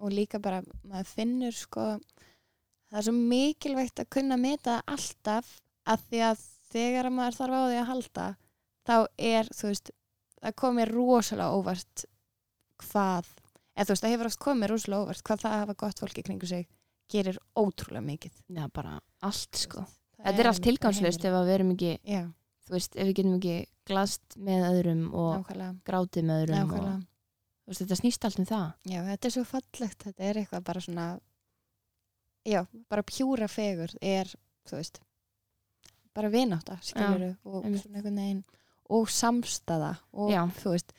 [0.00, 1.86] og líka bara, maður finnur sko
[2.90, 7.56] það er svo mikilvægt að kunna meta alltaf að því að þegar að maður þarf
[7.56, 8.26] á því að halda
[8.86, 8.96] þá
[9.30, 9.92] er, þú veist
[10.40, 12.04] það komið rosalega óvart
[12.80, 13.30] hvað,
[13.76, 16.24] eða þú veist, það hefur oft komið rosalega óvart hvað það að hafa gott fólki
[16.26, 16.68] kringu sig
[17.10, 18.34] gerir ótrúlega mikið.
[18.54, 19.82] Já, bara allt sko.
[20.20, 22.22] þetta er allt tilgangslust ef að við erum ekki Já,
[22.66, 23.56] þú veist, ef við getum ekki
[23.90, 26.86] glast með öðrum og nákvæmlega, grátið með öðrum og,
[27.64, 28.68] þú veist, þetta snýst allt um það.
[28.92, 31.08] Já, þetta er svo fallegt, þetta er eitthvað bara svona
[32.46, 34.30] já, bara pjúra fegur er,
[34.68, 35.02] þú veist
[36.16, 38.42] bara vinátta, skilur og veginn
[38.90, 40.42] og samstaða og Já.
[40.60, 40.94] þú veist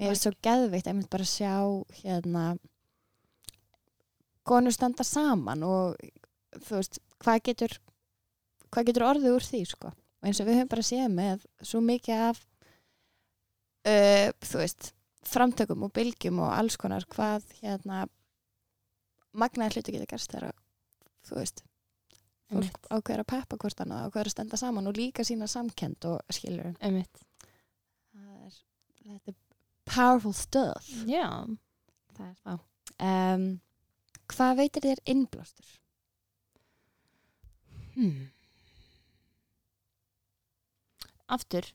[0.00, 1.54] mér er svo geðveikt að bara sjá
[2.00, 2.44] hérna
[4.44, 5.98] konur standa saman og
[6.64, 7.76] þú veist, hvað getur
[8.72, 11.82] hvað getur orðið úr því, sko og eins og við höfum bara séð með svo
[11.84, 12.42] mikið af
[13.88, 14.90] uh, þú veist
[15.24, 18.04] framtökum og bylgjum og alls konar hvað hérna
[19.34, 20.56] magnaði hluti geta gerst þegar
[21.28, 21.64] þú veist
[22.52, 26.34] fólk ákveður að peppa hvort annað ákveður að stenda saman og líka sína samkend og
[26.34, 26.74] skilur.
[26.84, 28.58] Er,
[29.04, 29.38] þetta er
[29.88, 30.90] powerful stuff.
[31.08, 31.28] Já.
[32.14, 32.60] Það er
[33.08, 33.48] um,
[34.30, 35.72] hvað veitir þér innblástur?
[37.94, 38.28] hmm.
[41.34, 41.70] aftur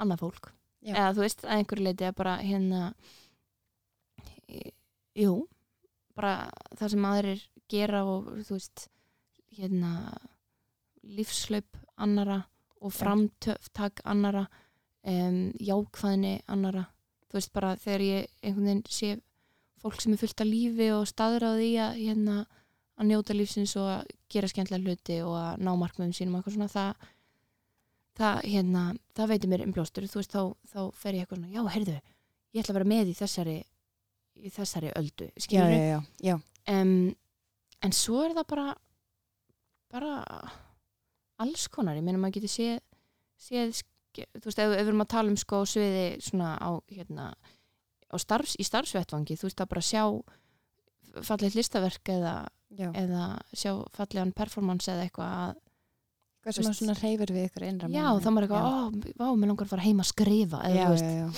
[0.00, 0.52] annað fólk.
[0.84, 0.92] Já.
[0.98, 2.80] eða þú veist, að einhverju leiti að bara hérna
[5.16, 5.36] jú
[6.14, 6.34] bara
[6.76, 8.84] það sem aðrir gera og þú veist
[9.58, 9.92] hérna
[11.04, 12.42] lífslaup annara
[12.80, 12.98] og Já.
[12.98, 14.46] framtöftak annara
[15.04, 16.86] um, jákvæðni annara
[17.28, 19.14] þú veist bara þegar ég einhvern veginn sé
[19.82, 22.36] fólk sem er fullt af lífi og staðráði í að hérna
[22.94, 26.70] að njóta lífsins og að gera skemmtilega hluti og að ná markmiðum sínum eitthvað svona
[26.70, 27.08] það,
[28.20, 28.84] það, hérna,
[29.18, 31.96] það veitir mér umblástur þú veist, þá, þá fer ég eitthvað svona já, heyrðu,
[32.54, 33.58] ég ætla að vera með í þessari
[34.34, 36.34] í þessari öldu, skilur já, já.
[36.70, 36.96] um,
[37.86, 38.68] en svo er það bara
[39.94, 40.14] bara
[41.42, 42.80] alls konar, ég meina maður getur séð,
[43.40, 43.74] séð
[44.14, 48.16] þú veist, ef, ef við erum að tala um sko sviði svona á hérna á
[48.22, 50.04] starfs, í starfsvettvangi, þú veist að bara sjá
[51.26, 52.34] fallið listaverk eða,
[52.94, 53.24] eða
[53.54, 55.60] sjá fallegan performance eða eitthvað að
[56.44, 59.48] Hvað sem Veist- svona reyfir við ykkur innra já, þá maður eitthvað, ó, vá, mér
[59.48, 61.28] langar að fara heim að skrifa eða, já, já, já,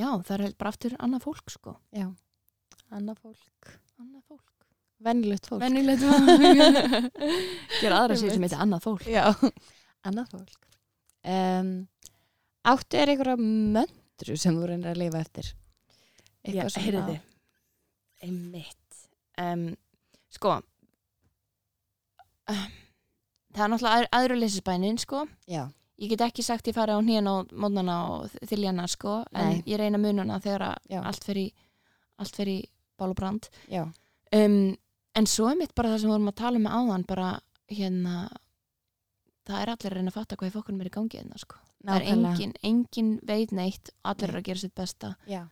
[0.00, 1.74] já, það er bara aftur annað fólk, sko.
[1.92, 2.06] Já.
[2.96, 3.74] Annað fólk.
[4.00, 4.49] annað fólk
[5.00, 5.62] Venjulegt fólk.
[5.62, 6.26] Venjulegt fólk
[7.80, 9.24] Gera aðra sér sem heitir annað fólk Já,
[10.08, 10.66] annað fólk.
[11.24, 11.70] Um,
[12.68, 15.46] áttu er einhverja möndru sem þú reynir að lifa eftir?
[16.44, 17.26] Já, Eitthvað sem heyrðu að-
[18.28, 19.00] Einmitt
[19.40, 19.64] um,
[20.32, 20.64] Sko um,
[23.50, 25.64] Það er náttúrulega aður, aðru leysisbænin sko Já,
[26.00, 29.62] Ég get ekki sagt ég fari á hnén á mótnana og þiljana sko en Nei.
[29.68, 31.00] ég reyna mununa þegar að Já.
[31.04, 31.48] allt fer í
[32.20, 32.58] allt fer í
[33.00, 33.82] bál og brand já,
[34.36, 34.56] um,
[35.18, 37.30] en svo er mitt bara það sem við vorum að tala um áðan bara
[37.70, 38.14] hérna
[39.48, 41.60] það er allir að reyna að fatta hvað í fokkunum er í gangi hérna sko.
[41.84, 44.40] það er engin, engin veit neitt allir Nei.
[44.40, 45.14] að gera sitt besta.
[45.26, 45.46] Já,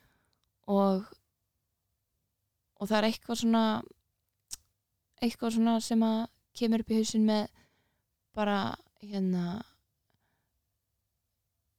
[0.68, 1.08] og
[2.78, 3.64] og það er eitthvað svona
[5.22, 6.20] eitthvað svona sem að
[6.58, 7.48] kemur upp í hausin með
[8.38, 8.58] bara
[9.02, 9.58] hérna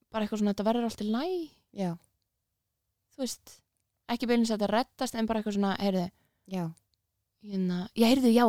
[0.09, 1.25] bara eitthvað svona þetta verður allt í læ
[1.79, 1.91] já,
[3.13, 3.55] þú veist,
[4.09, 6.05] ekki beinins að þetta reddast en bara eitthvað svona, heyrðu
[6.49, 6.63] já,
[7.45, 8.45] hérna, já, heyrðu, já.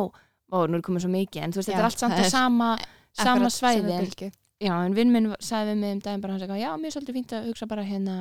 [0.51, 2.33] Ó, nú er komið svo mikið, en þú veist, þetta er allt samt það er
[2.33, 2.69] sama,
[3.15, 4.31] sama svæði
[4.61, 6.95] já, en vinn minn sagði við mig um daginn bara hans eitthvað, já, mér er
[6.95, 8.17] svolítið fínt að hugsa bara hérna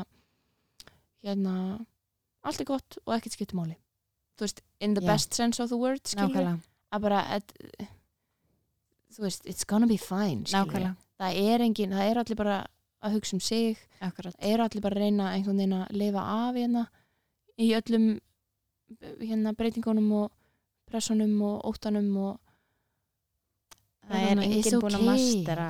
[1.26, 1.54] hérna,
[2.46, 3.76] allt er gott og ekkert skiptir máli.
[4.38, 5.12] Þú veist, in the Já.
[5.12, 6.54] best sense of the word skilur,
[6.90, 7.52] að bara et,
[9.12, 12.56] þú veist, it's gonna be fine skilur, það er engin, það er allir bara
[13.04, 14.34] að hugsa um sig akkurat.
[14.38, 16.86] er allir bara að reyna einhvern veginn að lifa af hérna
[17.60, 18.10] í öllum
[19.20, 20.32] hérna breytingunum og
[20.90, 22.38] pressunum og óttanum og
[24.10, 25.08] Það er enginn búin að okay.
[25.08, 25.66] mastera,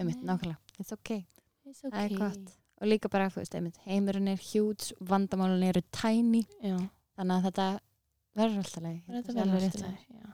[0.00, 1.24] einmitt, nákvæmlega, it's okay.
[1.68, 2.54] It's Það er gott.
[2.80, 6.78] Og líka bara, veist, einmitt, heimurinn er hjúts, vandamálun eru tiny, Já,
[7.18, 7.66] þannig að þetta
[8.40, 9.00] verður alltaf leið.
[9.28, 9.84] verður rétt.
[9.84, 10.32] Já.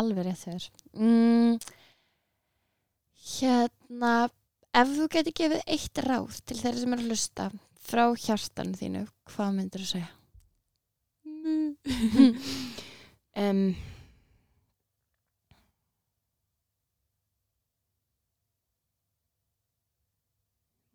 [0.00, 0.68] Alveg rétt þér.
[0.94, 1.58] Mm,
[3.34, 4.14] hérna,
[4.82, 7.50] ef þú getur gefið eitt ráð til þeirra sem eru að hlusta
[7.82, 9.04] frá hjartanu þínu,
[9.34, 10.10] hvað myndir þú segja?
[13.36, 13.74] um,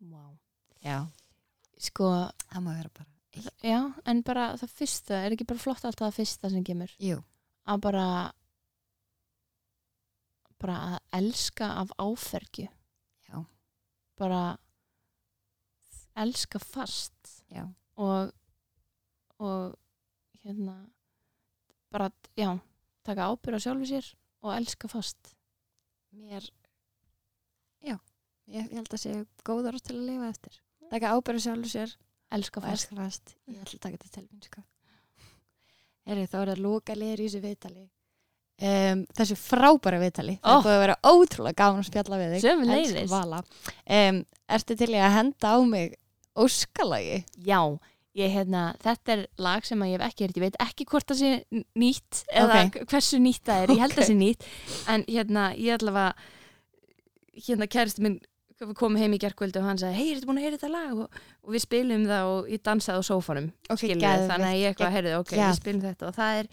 [0.00, 0.36] wow.
[0.84, 1.06] Já,
[1.78, 2.08] Sko,
[2.50, 3.06] það má vera bara.
[3.62, 3.78] já,
[4.10, 6.94] en bara það fyrsta, er ekki bara flott alltaf það fyrsta sem kemur?
[7.02, 7.20] Jú,
[7.68, 8.04] Að bara
[10.58, 12.64] bara að elska af áfergju.
[13.28, 13.42] Já.
[14.18, 14.40] Bara
[16.18, 17.44] elska fast.
[17.52, 17.62] já,
[17.96, 18.32] og
[19.38, 19.76] og
[20.42, 20.88] hérna
[21.92, 22.50] bara, já,
[23.06, 24.08] taka ábyrð á sjálfu sér
[24.44, 25.34] og elska fast
[26.14, 26.44] mér,
[27.84, 27.96] já,
[28.48, 29.14] ég, ég held að sé
[29.46, 30.58] góð orð til að lifa eftir.
[30.90, 31.94] Taka ábyrðu sjálfur sér
[32.32, 33.34] elska og fast elska fast.
[33.48, 34.64] Ég ætla að taka þetta til mín, sko.
[36.08, 37.82] Heri, þá er það loka liður í þessu viðtali.
[38.58, 40.38] Um, þessu frábæra viðtali.
[40.42, 40.58] Það Oh.
[40.58, 42.46] er búið að vera ótrúlega gaman að spjalla við þig.
[42.78, 43.42] Elsku Vala.
[43.98, 44.22] Um,
[44.56, 45.94] ertu til í að henda á mig
[46.34, 47.20] óskalagi?
[47.44, 47.60] já,
[48.18, 51.20] ég hérna, þetta er lag sem ég hef ekki hert, ég veit ekki hvort það
[51.22, 51.30] sé
[51.78, 52.80] nýtt eða Ok.
[52.90, 54.00] hversu nýtt það er, ég held Ok.
[54.00, 54.48] það sé nýtt
[54.94, 56.14] en hérna, ég allavega
[57.48, 58.18] hérna kæristu minn
[58.74, 61.18] kom heim í gerkvöldu og hann sagði, hei, ertu búin að heyra þetta lag og,
[61.46, 64.94] og við spilum það og ég dansaði á sófanum Ok, skilur þannig að ég eitthvað,
[64.96, 65.52] heyrðu, ok, geggjað.
[65.52, 66.48] við spilum þetta og það er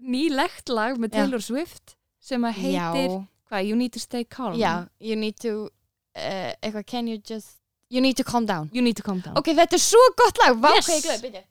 [0.00, 1.12] nýlegt lag með.
[1.16, 3.14] Taylor Swift sem að heitir,
[3.48, 5.70] hvað, You Need to Stay Calm já, you need to,
[6.16, 7.59] uh, eitthvað, can you just,
[7.90, 8.70] you need to calm down.
[8.72, 10.86] You Need to Calm Down Ok, þetta er svo gott lag, vá, Yes.
[10.88, 11.44] hvað ég glöð, byrja.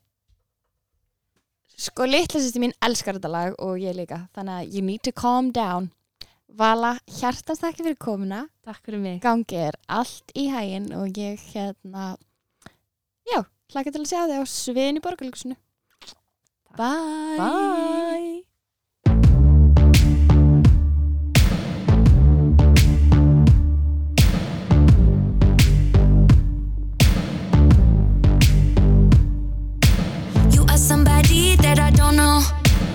[1.80, 5.12] Sko, litla sýsti mín elskar þetta lag og ég líka, þannig að you need to
[5.12, 5.90] calm down.
[6.60, 11.38] Vala, hjartast þakki fyrir komuna, Takk fyrir mig gangi er allt í hæginn og ég
[11.54, 12.16] hérna,
[13.30, 15.56] já, hlaka til að sjá þig á sviðin í borgarleikusinu.
[16.76, 17.38] Bye.
[17.38, 18.49] Bye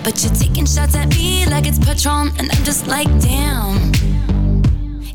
[0.06, 2.30] But you're taking shots at me like it's Patron.
[2.38, 3.91] And I'm just like, damn.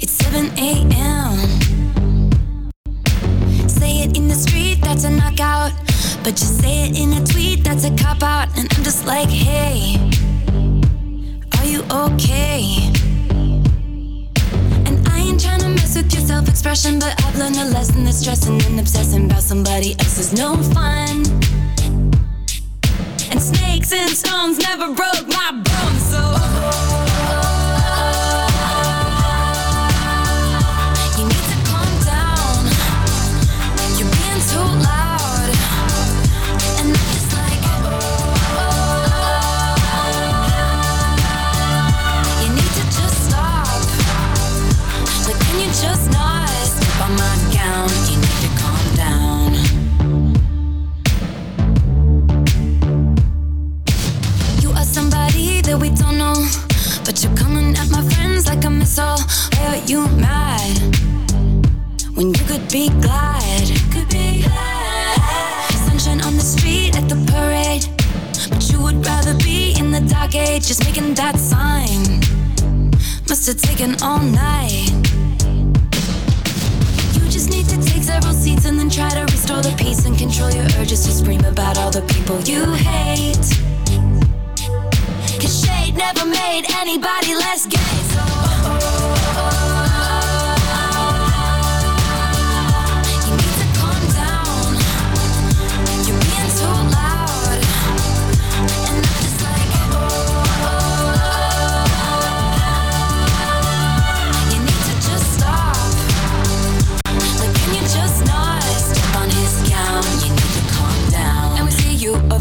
[0.00, 1.38] It's 7 a.m.
[3.68, 5.70] Say it in the street, that's a knockout.
[6.24, 8.48] But you say it in a tweet, that's a cop out.
[8.58, 9.94] And I'm just like, hey,
[11.56, 12.90] are you okay?
[14.86, 18.14] And I ain't tryna mess with your self expression, but I've learned a lesson that
[18.14, 21.22] stressing and obsessing about somebody else is no fun.
[23.40, 26.99] Snakes and stones never broke my bones, so.
[59.90, 60.78] You mad?
[62.14, 65.18] When you could be glad, could be glad.
[65.84, 67.84] Sunshine on the street at the parade,
[68.50, 72.20] but you would rather be in the dark age, just making that sign.
[73.28, 74.92] Must have taken all night.
[77.14, 80.16] You just need to take several seats and then try to restore the peace and
[80.16, 83.48] control your urges to scream about all the people you hate.
[85.40, 87.96] Cause shade never made anybody less gay.
[88.14, 88.39] So,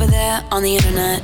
[0.02, 1.22] over there on the internet.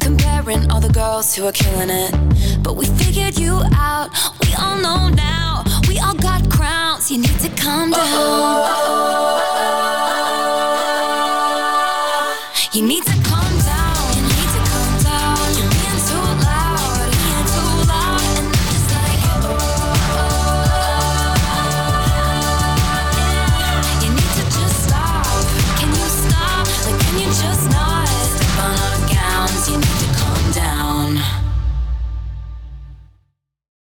[0.00, 2.62] Comparing all the girls who are killing it.
[2.62, 4.10] But we figured you out.
[4.40, 5.64] We all know now.
[5.88, 7.10] We all got crowns.
[7.10, 9.47] You need to calm down.